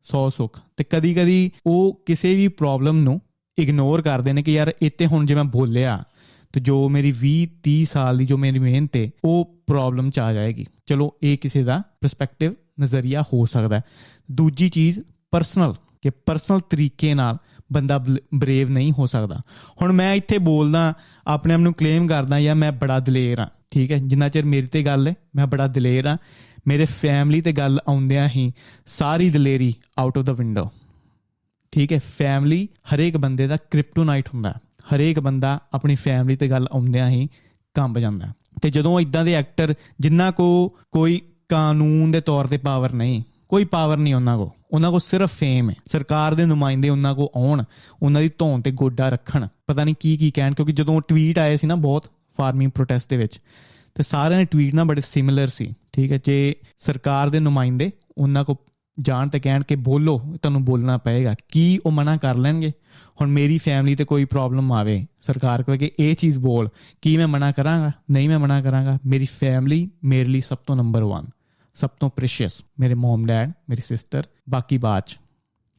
100 0.05 0.31
ਸੁੱਖ। 0.31 0.61
ਤੇ 0.77 0.85
ਕਦੀ-ਕਦੀ 0.85 1.51
ਉਹ 1.67 2.03
ਕਿਸੇ 2.07 2.35
ਵੀ 2.35 2.49
ਪ੍ਰੋਬਲਮ 2.49 2.97
ਨੂੰ 2.97 3.21
ਇਗਨੋਰ 3.59 4.03
ਕਰਦੇ 4.03 4.33
ਨੇ 4.33 4.43
ਕਿ 4.43 4.53
ਯਾਰ 4.53 4.73
ਇੱਥੇ 4.83 5.07
ਹੁਣ 5.07 5.27
ਜੇ 5.27 5.35
ਮੈਂ 5.35 5.45
ਬੋਲਿਆ 5.45 6.05
ਤੇ 6.53 6.61
ਜੋ 6.61 6.89
ਮੇਰੀ 6.89 7.15
20 7.23 7.47
30 7.65 7.85
ਸਾਲ 7.85 8.19
ਦੀ 8.19 8.27
ਜੋ 8.27 8.39
ਮੇਰੀ 8.39 8.59
ਮਿਹਨਤ 8.59 8.97
ਹੈ 8.97 9.11
ਉਹ 9.25 9.59
ਪ੍ਰੋਬਲਮ 9.67 10.11
ਚ 10.11 10.19
ਆ 10.19 10.33
ਜਾਏਗੀ। 10.33 10.67
ਚਲੋ, 10.87 11.15
ਇਹ 11.23 11.39
ਕਿਸੇ 11.39 11.63
ਦਾ 11.63 11.83
ਪਰਸਪੈਕਟਿਵ 12.01 12.55
ਨਜ਼ਰੀਆ 12.81 13.23
ਹੋ 13.23 13.47
ਸਕਦਾ 13.47 13.77
ਹੈ। 13.77 13.83
ਦੂਜੀ 14.33 14.69
ਚੀਜ਼ 14.69 15.01
ਪਰਸਨਲ 15.31 15.75
ਕਿ 16.03 16.11
ਪਰਸਨਲ 16.11 16.61
ਤਰੀਕੇ 16.61 17.15
ਨਾਲ 17.15 17.37
ਬੰਦਾ 17.73 17.99
ਬਰੇਵ 18.35 18.71
ਨਹੀਂ 18.71 18.93
ਹੋ 18.93 19.07
ਸਕਦਾ। 19.07 19.41
ਹੁਣ 19.83 19.93
ਮੈਂ 19.93 20.15
ਇੱਥੇ 20.15 20.39
ਬੋਲਦਾ, 20.39 20.95
ਆਪਣੇ 21.27 21.55
ਆਪ 21.55 21.61
ਨੂੰ 21.61 21.75
ਕਲੇਮ 21.75 22.07
ਕਰਦਾ 22.07 22.41
ਜਾਂ 22.41 22.57
ਮੈਂ 22.57 22.73
ਬੜਾ 22.73 23.01
ਦਲੇਰ 23.01 23.39
ਆ, 23.39 23.49
ਠੀਕ 23.71 23.93
ਹੈ? 23.93 23.99
ਜਿੰਨਾ 23.99 24.29
ਚਿਰ 24.29 24.45
ਮੇਰੀ 24.45 24.67
ਤੇ 24.67 24.83
ਗੱਲ 24.83 25.09
ਹੈ 25.09 25.15
ਮੈਂ 25.37 25.47
ਬੜਾ 25.47 25.67
ਦਲੇਰ 25.67 26.05
ਆ। 26.05 26.17
ਮੇਰੇ 26.67 26.85
ਫੈਮਿਲੀ 26.85 27.41
ਤੇ 27.41 27.53
ਗੱਲ 27.53 27.79
ਆਉਂਦਿਆਂ 27.89 28.29
ਹੀ 28.29 28.53
ਸਾਰੀ 28.87 29.31
ਦਲੇਰੀ 29.31 29.75
ਆਊਟ 29.99 30.19
ਆਫ 30.19 30.25
ਦਾ 30.25 30.33
ਵਿੰਡੋ 30.33 30.71
ਠੀਕ 31.75 31.93
ਹੈ 31.93 31.99
ਫੈਮਿਲੀ 31.99 32.69
ਹਰੇਕ 32.95 33.17
ਬੰਦੇ 33.17 33.47
ਦਾ 33.47 33.57
ਕ੍ਰਿਪਟੋਨਾਈਟ 33.57 34.29
ਹੁੰਦਾ 34.35 34.55
ਹਰੇਕ 34.95 35.21
ਬੰਦਾ 35.21 35.61
ਆਪਣੀ 35.73 35.95
ਫੈਮਿਲੀ 35.95 36.37
ਤੇ 36.37 36.49
ਗੱਲ 36.51 36.69
ਆਉਂਦਿਆਂ 36.73 37.09
ਹੀ 37.11 37.29
ਕੰਬ 37.75 37.99
ਜਾਂਦਾ 37.99 38.27
ਤੇ 38.63 38.71
ਜਦੋਂ 38.71 39.01
ਇਦਾਂ 39.01 39.25
ਦੇ 39.25 39.35
ਐਕਟਰ 39.35 39.75
ਜਿਨ੍ਹਾਂ 40.01 40.33
ਕੋ 40.33 40.77
ਕੋਈ 40.93 41.21
ਕਾਨੂੰਨ 41.49 42.11
ਦੇ 42.11 42.21
ਤੌਰ 42.21 42.47
ਤੇ 42.47 42.57
ਪਾਵਰ 42.57 42.93
ਨਹੀਂ, 42.93 43.23
ਕੋਈ 43.49 43.65
ਪਾਵਰ 43.65 43.97
ਨਹੀਂ 43.97 44.15
ਉਹਨਾਂ 44.15 44.37
ਕੋ। 44.39 44.51
ਉਹਨਾਂ 44.73 44.91
ਕੋ 44.91 44.99
ਸਿਰਫ 44.99 45.33
ਫੇਮ 45.33 45.71
ਹੈ। 45.71 45.75
ਸਰਕਾਰ 45.87 46.35
ਦੇ 46.35 46.45
ਨੁਮਾਇੰਦੇ 46.45 46.89
ਉਹਨਾਂ 46.89 47.15
ਕੋ 47.15 47.33
ਆਉਣ, 47.37 47.65
ਉਹਨਾਂ 48.03 48.21
ਦੀ 48.21 48.31
ਧੌਣ 48.39 48.61
ਤੇ 48.61 48.71
ਗੋਡਾ 48.71 49.09
ਰੱਖਣ। 49.09 49.49
ਪਤਾ 49.67 49.85
ਨਹੀਂ 49.85 49.95
ਕੀ 50.01 50.17
ਕੀ 50.17 50.31
ਕਹਿਣ, 50.31 50.55
ਕਿਉਂਕਿ 50.55 50.73
ਜਦੋਂ 50.73 51.01
ਟਵੀਟ 51.09 51.39
ਆਏ 51.39 51.57
ਸੀ 51.57 51.67
ਨਾ 51.67 51.75
ਬਹੁਤ 51.75 52.07
ਫਾਰਮਿੰਗ 52.39 52.71
ਪ੍ਰੋਟੈਸਟ 52.71 53.11
ਦੇ 53.11 53.17
ਵਿੱਚ, 53.17 53.41
ਤੇ 53.95 54.03
ਸਾਰਿਆਂ 54.03 54.39
ਨੇ 54.39 54.45
ਟਵੀਟ 54.45 54.75
ਨਾ 54.75 54.85
ਬੜੇ 54.85 55.01
ਸਿਮਿਲਰ 55.01 55.49
ਸੀ। 55.49 55.75
ਠੀਕ 55.93 56.13
ਹੈ, 56.13 56.19
ਜੇ 56.25 56.55
ਸਰਕਾਰ 56.79 57.31
ਦੇ 57.31 57.41
ਨੁਮਾਇੰਦੇ 57.41 57.91
ਉਹਨਾਂ 58.19 58.45
ਕੋ 58.45 58.57
ਜਾਣ 59.01 59.29
ਤੇ 59.29 59.41
ਕਹਿਣ 59.41 59.63
ਕਿ 59.63 59.77
ਬੋਲੋ, 59.77 60.19
ਤੁਹਾਨੂੰ 60.43 60.65
ਬੋਲਣਾ 60.65 60.97
ਪਏਗਾ। 60.97 61.35
ਕੀ 61.49 61.79
ਉਹ 61.87 61.93
ਮਨਾ 61.93 62.17
ਕਰ 62.17 62.35
ਲੈਣਗੇ? 62.35 62.73
ਹੁਣ 63.21 63.31
ਮੇਰੀ 63.31 63.59
ਫੈਮਿਲੀ 63.59 63.97
ਤੇ 63.97 64.05
ਕੋਈ 64.05 64.25
ਪ੍ਰੋਬਲਮ 64.25 64.73
ਆਵੇ, 64.73 65.07
ਸਰਕਾਰ 65.21 65.63
ਕਹੇ 65.63 65.79
ਕਿ 65.79 65.91
ਇਹ 66.01 66.15
ਚੀਜ਼ 66.15 66.39
ਬੋਲ, 66.39 66.69
ਕੀ 67.03 67.17
ਮੈਂ 67.17 67.29
ਮਨਾ 67.29 67.53
ਕਰਾਂਗਾ? 67.53 67.93
ਨਹੀਂ 68.11 68.29
ਮੈਂ 68.29 68.39
ਮਨਾ 68.39 68.63
ਕਰਾਂਗਾ। 68.63 68.99
ਮੇਰੀ 69.07 69.27
ਫੈਮਿਲੀ 69.41 69.91
ਮੇਰੇ 70.05 70.25
ਲਈ 70.25 70.41
ਸਭ 70.41 70.59
ਤੋਂ 70.67 70.77
ਨੰਬਰ 70.77 71.03
1 71.03 71.31
ਸਭ 71.75 71.91
ਤੋਂ 72.01 72.11
ਪ੍ਰੀਸ਼ੀਅਸ 72.11 72.53
ਮੇਰੇ 72.81 72.95
ਮਮ 72.95 73.27
ਡੈਡ 73.27 73.53
ਮੇਰੀ 73.69 73.81
ਸਿਸਟਰ 73.81 74.25
ਬਾਕੀ 74.49 74.79
ਬਾਅਦ 74.79 75.03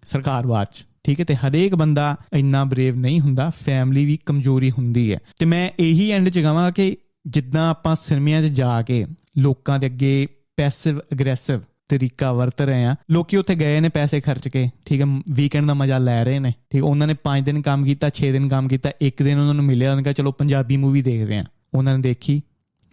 ਸਰਕਾਰ 0.04 0.48
ਬਾਅਦ 0.48 0.68
ਠੀਕ 1.04 1.20
ਹੈ? 1.20 1.26
ਤੇ 1.26 1.36
ਹਰੇਕ 1.36 1.76
ਬੰਦਾ 1.76 2.16
ਇੰਨਾ 2.34 2.64
ਬਰੇਵ 2.64 2.96
ਨਹੀਂ 2.96 3.20
ਹੁੰਦਾ 3.20 3.50
ਫੈਮਿਲੀ 3.50 4.06
ਵੀ 4.06 4.20
ਕਮਜ਼ੋਰੀ 4.26 4.72
ਹੁੰਦੀ 4.72 5.14
ਹੈ। 5.14 5.20
ਤੇ 5.40 5.46
ਮੈਂ 5.46 5.70
ਇਹੀ 5.80 6.12
ਐਂਡ 6.12 6.30
ਚ 6.30 6.40
ਕਹਾਂ 6.40 6.72
ਕਿ 6.72 6.98
ਜਿੱਦਾਂ 7.28 7.70
ਆਪਾਂ 7.70 7.96
ਸਿਨੇਮਿਆਂ 7.96 8.42
'ਚ 8.42 8.46
ਜਾ 8.46 8.82
ਕੇ 8.82 9.06
ਲੋਕਾਂ 9.38 9.80
ਦੇ 9.80 9.88
ਅੱਗੇ 9.88 10.28
ਪੈਸਿਵ 10.58 11.00
ਅਗਰੈਸਿਵ 11.00 11.60
ਤਰੀਕਾ 11.88 12.32
ਵਰਤ 12.34 12.62
ਰਹੇ 12.62 12.86
ਆ 12.86 12.96
ਲੋਕੀ 13.12 13.38
ਉੱਥੇ 13.38 13.56
ਗਏ 13.56 13.80
ਨੇ 13.80 13.90
ਪੈਸੇ 13.90 14.22
ਖਰਚ 14.22 14.48
ਕੇ, 14.48 14.70
ਠੀਕ 14.86 15.02
ਹੈ 15.02 15.06
ਵੀਕਐਂਡ 15.32 15.68
ਦਾ 15.68 15.74
ਮਜ਼ਾ 15.74 15.98
ਲੈ 15.98 16.24
ਰਹੇ 16.24 16.40
ਨੇ, 16.40 16.54
ਠੀਕ, 16.70 16.84
ਉਹਨਾਂ 16.84 17.08
ਨੇ 17.08 17.16
5 17.24 17.44
ਦਿਨ 17.44 17.62
ਕੰਮ 17.62 17.86
ਕੀਤਾ 17.86 18.10
6 18.10 18.32
ਦਿਨ 18.32 18.48
ਕੰਮ 18.50 18.68
ਕੀਤਾ, 18.68 18.92
ਇੱਕ 19.02 19.24
ਦਿਨ 19.24 19.40
ਉਹਨਾਂ 19.40 19.54
ਨੂੰ 19.54 19.66
ਮਿਲਿਆ, 19.66 19.90
ਉਹਨਾਂ 19.90 19.98
ਨੇ 19.98 20.04
ਕਿਹਾ, 20.04 20.14
ਚਲੋ, 20.14 20.32
ਪੰਜਾਬੀ 20.32 20.78
ਮੂਵੀ 20.78 21.02
ਦੇਖਦੇ 21.02 21.38
ਆ 21.38 21.44
ਉਹਨਾਂ 21.74 21.96
ਨੇ 21.96 22.02
ਦੇਖੀ, 22.02 22.42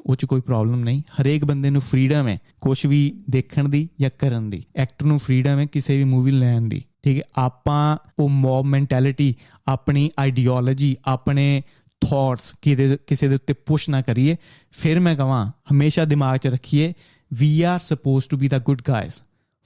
ਉਹ 0.07 0.17
'ਚ 0.17 0.25
ਕੋਈ 0.25 0.41
ਪ੍ਰੋਬਲਮ 0.41 0.81
ਨਹੀਂ। 0.81 1.03
ਹਰੇਕ 1.21 1.45
ਬੰਦੇ 1.45 1.71
ਨੂੰ 1.71 1.81
ਫ੍ਰੀडम 1.81 2.29
ਹੈ 2.29 2.39
ਕੁਝ 2.61 2.87
ਵੀ 2.87 3.01
ਦੇਖਣ 3.31 3.69
ਦੀ 3.69 3.89
ਜਾਂ 4.01 4.11
ਕਰਨ 4.19 4.51
ਦੀ। 4.51 4.63
ਐਕਟਰ 4.77 5.07
ਨੂੰ 5.07 5.19
ਫ੍ਰੀडम 5.19 5.59
ਹੈ 5.59 5.67
ਕਿਸੇ 5.67 5.97
ਵੀ 5.97 6.05
ਮੂਵੀ 6.05 6.31
ਲੈਣ 6.31 6.63
ਦੀ, 6.63 6.83
ਠੀਕ 7.03 7.19
ਹੈ। 7.19 7.23
ਆਪਾਂ 7.37 7.97
ਉਹ 8.19 8.29
ਮੌਬ 8.29 8.65
ਮੈਂਟੈਲਿਟੀ 8.65 9.35
ਆਪਣੀ 9.69 10.11
ਆਈਡੀਓਲੋਜੀ 10.19 10.97
ਆਪਣੇ 11.05 11.63
ਥਾਟਸ 12.03 12.53
ਕਿਦੇ 12.63 12.97
ਕਿਸੇ 13.07 13.29
ਦੇ 13.29 13.35
ਉੱਤੇ 13.35 13.53
ਪੁਸ਼ 13.53 13.91
ਨਾ 13.91 14.01
ਕਰੀਏ। 14.03 14.37
ਫਿਰ 14.73 15.01
ਮੈਂ 15.01 15.17
ਕਹਾਂ, 15.17 15.51
ਹਮੇਸ਼ਾ 15.73 16.05
ਦਿਮਾਗ 16.05 16.39
'ਚ 16.39 16.47
ਰੱਖੀਏ 16.47 16.93
we 17.33 17.63
are 17.63 17.81
supposed 17.81 18.31
to 18.31 18.37
be 18.37 18.49
the 18.49 18.59
good 18.59 18.83
guys 18.89 19.13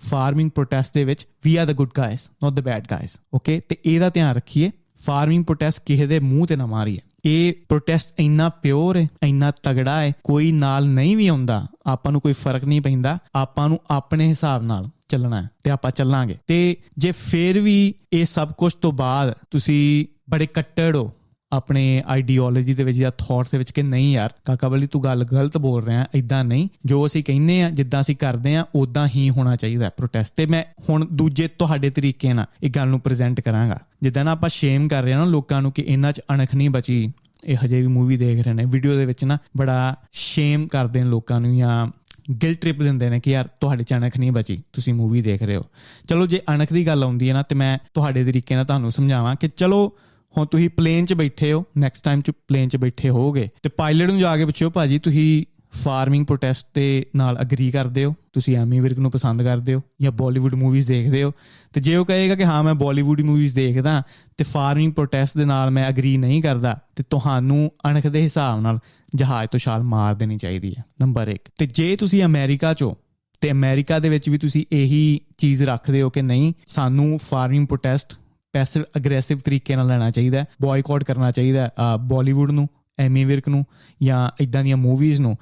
farming 0.09 0.51
protest 0.51 0.95
ਦੇ 0.95 1.05
ਵਿੱਚ 1.05 1.27
we 1.45 1.57
are 1.57 1.67
the 1.67 1.73
good 1.73 1.91
guys 1.99 2.21
not 2.43 2.53
the 2.53 2.63
bad 2.63 2.87
guys 2.91 3.11
okay 3.35 3.61
ਤੇ 3.61 3.77
ਇਹਦਾ 3.87 4.11
ਧਿਆਨ 4.11 4.37
ਰੱਖੀਏ 4.37 4.71
ਫਾਰਮਿੰਗ 5.07 5.45
ਪ੍ਰੋਟੈਸਟ 5.45 5.83
ਕਿਸੇ 5.87 6.07
ਦੇ 6.07 6.21
ਮੂੰਹ 6.21 6.47
ਤੇ 6.47 6.57
ਨਾ 6.57 6.67
ਮਾਰੀਏ। 6.67 6.99
ਇਹ 7.25 7.53
ਪ੍ਰੋਟੈਸਟ 7.69 8.11
ਇੰਨਾ 8.19 8.49
ਪਿਓਰ 8.49 8.97
ਹੈ 8.97 9.09
ਇੰਨਾ 9.23 9.53
ਤਗੜਾ 9.63 10.03
ਹੈ 10.03 10.13
ਕੋਈ 10.25 10.53
ਨਾਲ 10.53 10.87
ਨਹੀਂ 10.87 11.17
ਵੀ 11.17 11.27
ਆਉਂਦਾ। 11.27 11.67
ਆਪਾਂ 11.87 12.13
ਨੂੰ 12.13 12.21
ਕੋਈ 12.21 12.33
ਫ਼ਰਕ 12.33 12.65
ਨਹੀਂ 12.65 12.81
ਪੈਂਦਾ। 12.81 13.19
ਆਪਾਂ 13.35 13.69
ਨੂੰ 13.69 13.79
ਆਪਣੇ 13.91 14.29
ਹਿਸਾਬ 14.29 14.63
ਨਾਲ 14.63 14.89
ਚੱਲਣਾ 15.09 15.43
ਹੈ 15.43 15.51
ਤੇ 15.65 15.71
ਆਪਾਂ 15.71 15.91
ਚੱਲਾਂਗੇ। 15.91 16.39
ਤੇ 16.47 16.77
ਜੇ 16.99 17.13
ਫੇਰ 17.13 17.61
ਵੀ 17.61 17.95
ਇਹ 18.13 18.25
ਸਭ 18.25 18.53
ਕੁਝ 18.53 18.75
ਤੋਂ 18.75 18.93
ਬਾਅਦ 18.93 19.35
ਤੁਸੀਂ 19.51 20.07
ਬੜੇ 20.31 20.47
ਕੱਟੜ 20.47 20.97
ਹੋ 20.97 21.13
ਆਪਣੇ 21.53 22.03
ਆਈਡੀਓਲੋਜੀ 22.07 22.75
ਦੇ 22.75 22.85
ਵਿੱਚ 22.85 22.99
ਜਾਂ 22.99 23.11
ਥਾਟਸ 23.19 23.51
ਦੇ 23.51 23.59
ਵਿੱਚ 23.59 23.71
ਕਿ 23.71 23.83
ਨਹੀਂ 23.83 24.13
ਯਾਰ, 24.13 24.31
ਕਾਕਾ 24.45 24.69
ਬਲੀ 24.69 24.87
ਤੂੰ 24.87 25.05
ਗੱਲ 25.05 25.25
ਗਲਤ 25.25 25.59
ਬੋਲ 25.59 25.85
ਰਿਹਾ 25.85 26.07
ਇਦਾਂ 26.15 26.45
ਨਹੀਂ। 26.45 26.69
ਜੋ 26.85 27.07
ਅਸੀਂ 27.07 27.25
ਕਹਿੰਨੇ 27.25 27.63
ਆ 27.63 27.71
ਜਿੱਦਾਂ 27.71 28.01
ਅਸੀਂ 28.01 28.17
ਕਰਦੇ 28.17 28.57
ਆ 28.57 28.65
ਉਦਾਂ 28.75 29.09
ਹੀ 29.09 29.31
ਹੋਣਾ 29.31 29.57
ਚਾਹੀਦਾ 29.57 29.91
ਪ੍ਰੋਟੈਸਟ 29.91 30.35
ਤੇ। 30.37 30.47
ਮੈਂ 30.47 30.65
ਹੁਣ 30.89 31.07
ਦੂਜੇ 31.13 31.49
ਤੁਹਾਡੇ 31.49 31.91
ਤਰੀਕੇ 31.91 32.33
ਨਾਲ 32.33 32.47
ਇਹ 32.63 32.71
ਗੱਲ 32.71 32.89
ਨੂੰ 32.89 33.01
ਪ੍ਰੈਜ਼ੈਂਟ 33.01 33.41
ਕਰਾਂਗਾ। 33.41 33.79
ਜਿੱਦਾਂ 34.03 34.25
ਨਾ 34.25 34.31
ਆਪਾਂ 34.31 34.49
ਸ਼ੇਮ 34.49 34.89
ਕਰ 34.89 35.03
ਰਹੇ 35.03 35.13
ਆ 35.13 35.19
ਨਾ 35.19 35.25
ਲੋਕਾਂ 35.25 35.63
ਨੂੰ 35.63 35.73
ਕਿ 35.73 35.83
ਇਹਨਾਂ 35.83 36.13
'ਚ 36.13 36.21
ਅਣਖ 36.35 36.55
ਨਹੀਂ 36.55 36.71
ਬਚੀ। 36.71 37.13
ਇਹ 37.45 37.57
ਹਜੇ 37.65 37.81
ਵੀ 37.81 37.87
ਮੂਵੀ 37.87 38.17
ਦੇਖ 38.17 38.45
ਰਹੇ 38.45 38.53
ਨੇ। 38.53 38.65
ਵੀਡੀਓ 38.65 38.97
ਦੇ 38.97 39.07
ਵਿੱਚ 39.07 39.25
ਨਾ 39.25 39.39
ਬੜਾ 39.57 39.95
ਸ਼ੇਮ 40.13 40.67
ਕਰਦੇ 40.69 41.05
ਨੇ 41.05 41.11
ਲੋਕਾਂ 41.11 41.41
ਨੂੰ 41.41 41.57
ਜਾਂ 41.57 41.87
ਗਿਲਟ 42.33 42.61
ਟ੍ਰਿਪ 42.61 42.83
ਦਿੰਦੇ 42.83 43.11
ਨੇ 43.11 43.21
ਕਿ 43.21 43.31
ਯਾਰ 43.31 43.47
ਤੁਹਾਡੇ 43.61 43.85
ਚ 43.85 43.95
ਅਣਖ 43.95 44.17
ਨਹੀਂ 44.19 44.33
ਬਚੀ, 44.33 44.63
ਤੁਸੀਂ 44.73 44.95
ਮੂਵੀ 44.95 45.23
ਦੇਖ 45.23 45.43
ਰਹੇ 45.43 45.57
ਹੋ। 45.57 45.65
ਚਲੋ 46.09 46.27
ਜੇ 46.27 46.41
ਅਣਖ 46.51 46.73
ਦੀ 46.73 46.87
ਗੱਲ 46.87 47.05
ਆਉਂਦੀ 47.05 47.29
ਹੈ 47.29 47.35
ਨਾ 47.35 47.43
ਤੇ 47.43 47.55
ਮੈਂ 47.55 47.79
ਤੁਹਾਡੇ 47.95 48.25
ਤਰੀਕੇ 48.25 48.55
ਨਾਲ 48.55 48.65
ਤੁਹਾਨੂੰ 48.65 48.93
ਸਮਝਾਵਾਂ 48.93 49.35
ਕਿ 49.35 49.49
ਚਲੋ 49.57 49.93
ਹੁਣ 50.37 50.47
ਤੁਸੀਂ 50.47 50.71
ਪਲੇਨ 50.71 51.07
'ਚ 51.07 51.15
ਬੈਠੇ 51.15 51.53
ਹੋ 51.53 51.65
ਨੈਕਸਟ 51.79 52.05
ਟਾਈਮ 52.05 52.21
'ਚ 52.21 52.31
ਪਲੇਨ 52.31 52.69
'ਚ 52.69 52.77
ਬੈਠੇ 52.77 53.09
ਹੋਗੇ 53.09 53.49
ਤੇ 53.63 53.69
ਪਾਇਲਟ 53.69 54.11
ਨੂੰ 54.11 54.21
ਜਾ 54.21 54.37
ਕੇ 54.37 54.45
ਪੁੱਛਿਓ, 54.45 54.71
ਭਾਜੀ, 54.71 54.99
ਤੁਸੀਂ 54.99 55.45
ਫਾਰਮਿੰਗ 55.85 56.27
ਪ੍ਰੋਟੈਸਟ 56.27 56.67
ਤੇ 56.75 57.07
ਨਾਲ 57.17 57.39
ਅਗਰੀ 57.41 57.71
ਕਰਦੇ 57.71 58.05
ਹੋ? 58.05 58.15
ਤੁਸੀਂ 58.33 58.57
ਐਮੀ 58.57 58.81
ਵਿਰਕ 58.81 58.99
ਨੂੰ 58.99 59.11
ਪਸੰਦ 59.11 59.43
ਕਰਦੇ 59.43 59.75
ਹੋ? 59.75 59.81
ਜਾਂ 60.03 60.13
ਬਾਲੀਵੁੱਡ 60.13 60.55
ਮੂਵੀਜ਼ 60.55 60.89
ਦੇਖਦੇ 60.89 61.23
ਹੋ? 61.23 61.33
ਤੇ 61.73 61.81
ਜੇ 61.81 61.97
ਉਹ 61.97 62.05
ਕਹੇਗਾ 62.05 62.35
ਕਿ 62.35 62.45
ਹਾਂ, 62.45 62.63
ਮੈਂ 62.63 62.75
ਬਾਲੀਵੁੱਡ 62.75 63.21
ਮੂਵੀਜ਼ 63.21 63.55
ਦੇਖਦਾ, 63.55 64.03
ਤੇ 64.39 64.45
ਫਾਰਮਿੰਗ 64.45 64.93
ਪ੍ਰੋਟੈਸਟ 64.93 65.39
ਦੇ 65.39 65.45
ਨਾਲ 65.45 65.71
ਮੈਂ 65.71 65.89
ਅਗਰੀ 65.89 66.17
ਨਹੀਂ 66.17 66.43
ਕਰਦਾ, 66.43 66.79
ਤੇ 66.97 67.05
ਤੁਹਾਨੂੰ 67.11 67.71
ਅਣਖ 67.91 68.07
ਦੇ 68.07 68.23
ਹਿਸਾਬ 68.23 68.61
ਨਾਲ 68.61 68.79
ਜਹਾਜ਼ 69.15 69.51
ਤੋਂ 69.51 69.61
ਛਾਲ 69.61 69.83
ਮਾਰ 69.83 70.15
ਦੇਣੀ 70.15 70.39
ਚਾਹੀਦੀ 70.39 70.75
ਹੈ 70.79 70.85
ਨੰਬਰ 71.01 71.29
1 71.29 71.51
ਤੇ 71.59 71.67
ਜੇ 71.67 71.97
ਤੁਸੀਂ 71.97 72.25
ਅਮਰੀਕਾ 72.25 72.73
'ਚੋਂ, 72.73 72.95
ਤੇ 73.41 73.51
ਅਮਰੀਕਾ 73.51 73.99
ਦੇ 73.99 74.09
ਵਿੱਚ 74.09 74.29
ਵੀ 74.29 74.39
ਤੁਸੀਂ 74.39 74.65
ਇਹੀ 74.73 75.21
ਚੀਜ਼ 75.39 75.63
ਰੱਖਦੇ 75.63 76.03
ਹੋ 76.03 76.11
ਕਿ 76.11 76.23
ਨਹੀਂ, 76.23 76.53
ਸਾਨੂੰ 76.67 77.19
ਫਾਰਮਿੰਗ 77.19 77.67
ਪ੍ਰੋਟੈਸਟ 77.67 78.15
ਪੈਸਿਵ 78.57 78.83
ਅਗਰੈਸਿਵ 78.97 79.39
ਤਰੀਕੇ 79.39 79.77
ਨਾਲ 79.77 79.87
ਲੈਣਾ 79.87 80.11
ਚਾਹੀਦਾ 80.11 80.39
ਹੈ 80.39 80.47
ਬॉयਕਾਟ 80.63 81.05
ਕਰਨਾ 81.05 81.31
ਚਾਹੀਦਾ 81.31 81.65
ਹੈ 81.65 81.97
ਬਾਲੀਵੁੱਡ 82.07 82.51
ਨੂੰ 82.51 82.69
ਐਮੀ 82.99 83.25
ਵਿਰਕ 83.25 83.49
ਨੂੰ 83.49 83.65
ਜਾਂ 84.03 84.29
ਇਦਾਂ 84.41 84.63
ਦੀਆਂ 84.65 84.77
ਮੂਵੀਜ਼ 84.77 85.21
ਨੂੰ, 85.21 85.37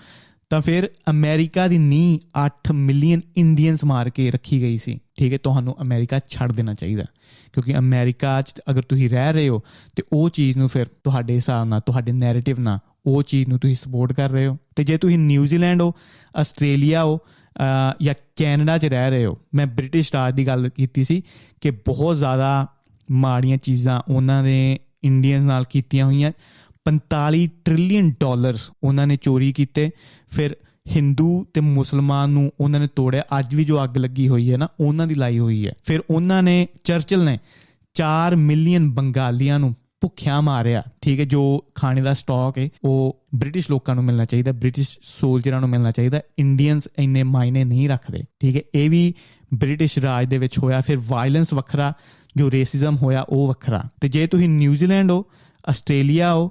ਤਾਂ 0.50 0.60
ਫਿਰ 0.60 0.88
ਅਮਰੀਕਾ 1.10 1.66
ਦੀ 1.68 1.78
ਨੀ 1.78 2.20
8 2.38 2.72
ਮਿਲੀਅਨ 2.74 3.20
ਇੰਡੀਅਨਸ 3.36 3.84
ਮਾਰ 3.84 4.10
ਕੇ 4.10 4.30
ਰੱਖੀ 4.30 4.60
ਗਈ 4.60 4.78
ਸੀ। 4.78 4.98
ਠੀਕ 5.16 5.32
ਹੈ, 5.32 5.38
ਤੁਹਾਨੂੰ 5.38 5.76
ਅਮਰੀਕਾ 5.82 6.20
ਛੱਡ 6.28 6.52
ਦੇਣਾ 6.52 6.74
ਚਾਹੀਦਾ 6.74 7.04
ਕਿਉਂਕਿ 7.52 7.76
ਅਮਰੀਕਾ 7.78 8.40
'ਚ 8.42 8.60
ਅਗਰ 8.70 8.82
ਤੁਸੀਂ 8.82 9.08
ਰਹਿ 9.10 9.32
ਰਹੇ 9.32 9.48
ਹੋ, 9.48 9.60
ਤੇ 9.96 10.02
ਉਹ 10.12 10.28
ਚੀਜ਼ 10.30 10.58
ਨੂੰ 10.58 10.68
ਫਿਰ 10.68 10.86
ਤੁਹਾਡੇ 11.04 11.34
ਹਿਸਾਬ 11.34 11.66
ਨਾਲ, 11.68 11.80
ਤੁਹਾਡੇ 11.80 12.12
ਨੈਰੇਟਿਵ 12.12 12.60
ਨਾਲ, 12.60 12.78
ਉਹ 13.06 13.22
ਚੀਜ਼ 13.22 13.48
ਨੂੰ 13.48 13.58
ਤੁਸੀਂ 13.58 13.76
ਸਪੋਰਟ 13.76 14.12
ਕਰ 14.12 14.30
ਰਹੇ 14.30 14.46
ਹੋ। 14.46 14.56
ਤੇ 14.76 14.84
ਜੇ 14.84 14.96
ਤੁਸੀਂ 14.98 15.18
ਨਿਊਜ਼ੀਲੈਂਡ 15.18 15.82
ਹੋ 15.82 15.92
ਆਸਟ੍ਰੇਲੀਆ 16.36 17.04
ਹੋ 17.04 17.18
ਜਾਂ 18.02 18.14
ਕੈਨੇਡਾ 18.36 18.78
'ਚ 18.78 18.86
ਰਹਿ 18.86 19.10
ਰਹੇ 19.10 19.26
ਹੋ, 19.26 19.36
ਮੈਂ 19.54 19.66
ਬ੍ਰਿਟਿਸ਼ 19.68 20.12
ਰਾਜ 20.14 20.34
ਦੀ 20.34 20.46
ਗੱਲ 20.46 20.68
ਕੀਤੀ 20.68 21.04
ਸੀ 21.04 21.22
ਕਿ 21.60 21.70
ਬਹੁਤ 21.70 22.16
ਜ਼ਿਆਦਾ 22.16 22.66
ਮਾੜੀਆਂ 23.10 23.56
ਚੀਜ਼ਾਂ 23.56 24.00
ਉਹਨਾਂ 24.08 24.42
ਦੇ 24.42 24.78
ਇੰਡੀਅਨਸ 25.04 25.44
ਨਾਲ 25.44 25.64
ਕੀਤੀਆਂ 25.70 26.06
ਹੋਈਆਂ। 26.06 26.32
45 26.84 27.48
ਟ੍ਰਿਲੀਅਨ 27.64 28.14
ਡਾਲਰਸ 28.20 28.70
ਉਹਨਾਂ 28.84 29.06
ਨੇ 29.06 29.16
ਚੋਰੀ 29.16 29.52
ਕੀਤੇ। 29.52 29.90
ਫਿਰ 30.28 30.56
ਹਿੰਦੂ 30.96 31.46
ਤੇ 31.54 31.60
ਮੁਸਲਮਾਨ 31.60 32.30
ਨੂੰ 32.30 32.52
ਉਹਨਾਂ 32.60 32.80
ਨੇ 32.80 32.88
ਤੋੜਿਆ। 32.96 33.22
ਅੱਜ 33.38 33.54
ਵੀ 33.54 33.64
ਜੋ 33.64 33.84
ਅੱਗ 33.84 33.98
ਲੱਗੀ 33.98 34.28
ਹੋਈ 34.28 34.52
ਹੈ 34.52 34.56
ਨਾ, 34.56 34.68
ਉਹਨਾਂ 34.80 35.06
ਦੀ 35.06 35.14
ਲਾਈ 35.14 35.38
ਹੋਈ 35.38 35.66
ਹੈ। 35.66 35.72
ਫਿਰ 35.84 36.00
ਉਹਨਾਂ 36.10 36.42
ਨੇ 36.42 36.68
ਚਰਚਲ 36.84 37.24
ਨੇ 37.24 37.38
4 37.94 38.36
ਮਿਲੀਅਨ 38.36 38.90
ਬੰਗਾਲੀਆਂ 38.90 39.58
ਨੂੰ 39.58 39.76
ਭੁੱਖਿਆ 40.00 40.40
ਮਾਰਿਆ। 40.40 40.82
ਠੀਕ 41.00 41.20
ਹੈ, 41.20 41.24
ਜੋ 41.24 41.64
ਖਾਣੇ 41.74 42.02
ਦਾ 42.02 42.14
ਸਟਾਕ 42.14 42.58
ਹੈ, 42.58 42.68
ਉਹ 42.84 43.22
ਬ੍ਰਿਟਿਸ਼ 43.34 43.70
ਲੋਕਾਂ 43.70 43.94
ਨੂੰ 43.94 44.04
ਮਿਲਣਾ 44.04 44.24
ਚਾਹੀਦਾ 44.24 44.52
ਬ੍ਰਿਟਿਸ਼ 44.52 44.98
ਸੋਲਜਰਾਂ 45.02 45.60
ਨੂੰ 45.60 45.68
ਮਿਲਣਾ 45.68 45.90
ਚਾਹੀਦਾ। 45.90 46.20
ਇੰਡੀਅਨਸ 46.38 46.88
ਇੰਨੇ 46.98 47.22
ਮਾਇਨੇ 47.22 47.64
ਨਹੀਂ 47.64 47.88
ਰੱਖਦੇ। 47.88 48.24
ਠੀਕ 48.40 48.56
ਹੈ, 48.56 48.62
ਇਹ 48.74 48.90
ਵੀ 48.90 49.14
ਬ੍ਰਿਟਿਸ਼ 49.54 49.98
ਰਾਜ 49.98 50.28
ਦੇ 50.28 50.38
ਵਿੱਚ 50.38 50.58
ਹੋਇਆ। 50.58 50.80
ਫਿਰ 50.80 50.96
ਵਾਇਲੈਂਸ 51.00 51.52
ਵੱਖਰਾ। 51.52 51.92
ਜੋ 52.36 52.50
ਰੇਸਿਜ਼ਮ 52.50 52.96
ਹੋਇਆ, 52.96 53.22
ਉਹ 53.22 53.48
ਵੱਖਰਾ। 53.48 53.82
ਤੇ 54.00 54.08
ਜੇ 54.08 54.26
ਤੁਸੀਂ 54.26 54.48
ਨਿਊਜ਼ੀਲੈਂਡ 54.48 55.10
ਹੋ 55.10 55.26
ਆਸਟ੍ਰੇਲੀਆ 55.68 56.34
ਹੋ 56.34 56.50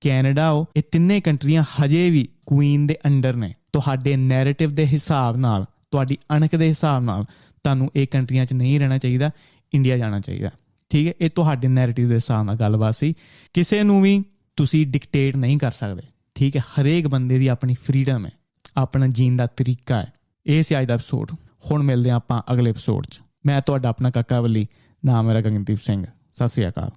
ਕੈਨੇਡਾ 0.00 0.52
ਹੋ, 0.52 0.66
ਇਹ 0.76 0.82
ਤਿੰਨੇ 0.92 1.20
ਕੰਟਰੀਆਂ 1.20 1.62
ਹਜੇ 1.62 2.10
ਵੀ 2.10 2.28
ਕੁਈਨ 2.46 2.86
ਦੇ 2.86 2.96
ਅੰਡਰ 3.06 3.34
ਨੇ। 3.36 3.54
ਤੁਹਾਡੇ 3.72 4.16
ਨੈਰੇਟਿਵ 4.16 4.74
ਦੇ 4.74 4.86
ਹਿਸਾਬ 4.86 5.36
ਨਾਲ, 5.36 5.64
ਤੁਹਾਡੀ 5.90 6.18
ਅਣਖ 6.36 6.56
ਦੇ 6.56 6.68
ਹਿਸਾਬ 6.68 7.02
ਨਾਲ 7.02 7.24
ਤੁਹਾਨੂੰ 7.64 7.90
ਇਹ 7.96 8.06
ਕੰਟਰੀਆਂ 8.06 8.46
'ਚ 8.46 8.52
ਨਹੀਂ 8.52 8.80
ਰਹਿਣਾ 8.80 8.98
ਚਾਹੀਦਾ 8.98 9.30
ਇੰਡੀਆ 9.74 9.98
ਜਾਣਾ 9.98 10.20
ਚਾਹੀਦਾ। 10.20 10.50
ਠੀਕ 10.90 11.08
ਹੈ? 11.08 11.12
ਇਹ 11.20 11.30
ਤੁਹਾਡੇ 11.30 11.68
ਨੈਰੇਟਿਵ 11.68 12.08
ਦੇ 12.08 12.14
ਹਿਸਾਬ 12.14 12.44
ਨਾਲ 12.44 12.56
ਗੱਲਬਾਤ 12.56 12.94
ਸੀ। 12.94 13.14
ਕਿਸੇ 13.54 13.82
ਨੂੰ 13.82 14.02
ਵੀ 14.02 14.24
ਤੁਸੀਂ 14.56 14.86
ਡਿਕਟੇਟ 14.86 15.36
ਨਹੀਂ 15.36 15.58
ਕਰ 15.58 15.72
ਸਕਦੇ। 15.72 16.02
ਠੀਕ 16.34 16.56
ਹੈ? 16.56 16.62
ਹਰੇਕ 16.62 17.08
ਬੰਦੇ 17.08 17.38
ਦੀ 17.38 17.48
ਆਪਣੀ 17.48 17.74
ਫਰੀडम 17.74 18.26
ਹੈ। 18.26 18.30
ਆਪਣਾ 18.76 19.06
ਜੀਣ 19.06 19.36
ਦਾ 19.36 19.46
ਤਰੀਕਾ 19.46 19.96
ਹੈ। 19.96 20.12
ਇਹ 20.46 20.62
ਸੀ 20.62 20.80
ਅੱਜ 20.80 20.86
ਦਾ 20.86 20.94
ਐਪੀਸੋਡ 20.94 21.30
ਹੁਣ 21.70 21.82
ਮਿਲਦੇ 21.82 22.10
ਆਪਾਂ 22.10 22.42
ਅਗਲੇ 22.52 22.70
ਐਪੀਸੋਡ 22.70 23.06
'ਚ। 23.06 23.20
ਮੈਂ 23.46 23.60
ਤੁਹਾਡਾ 23.60 23.88
ਆਪਣਾ 23.88 24.10
ਕਾਕਾ 24.10 24.40
ਵੱਲੀ 24.40 24.66
ਨਾਮ 25.04 25.26
ਮੇਰਾ 25.26 25.40
ਗਗਨਦੀਪ 25.40 25.78
ਸਿੰਘ 25.78 26.04
ਸਤਿ 26.34 26.48
ਸ੍ਰੀ 26.48 26.68
ਅਕਾਲ 26.68 26.90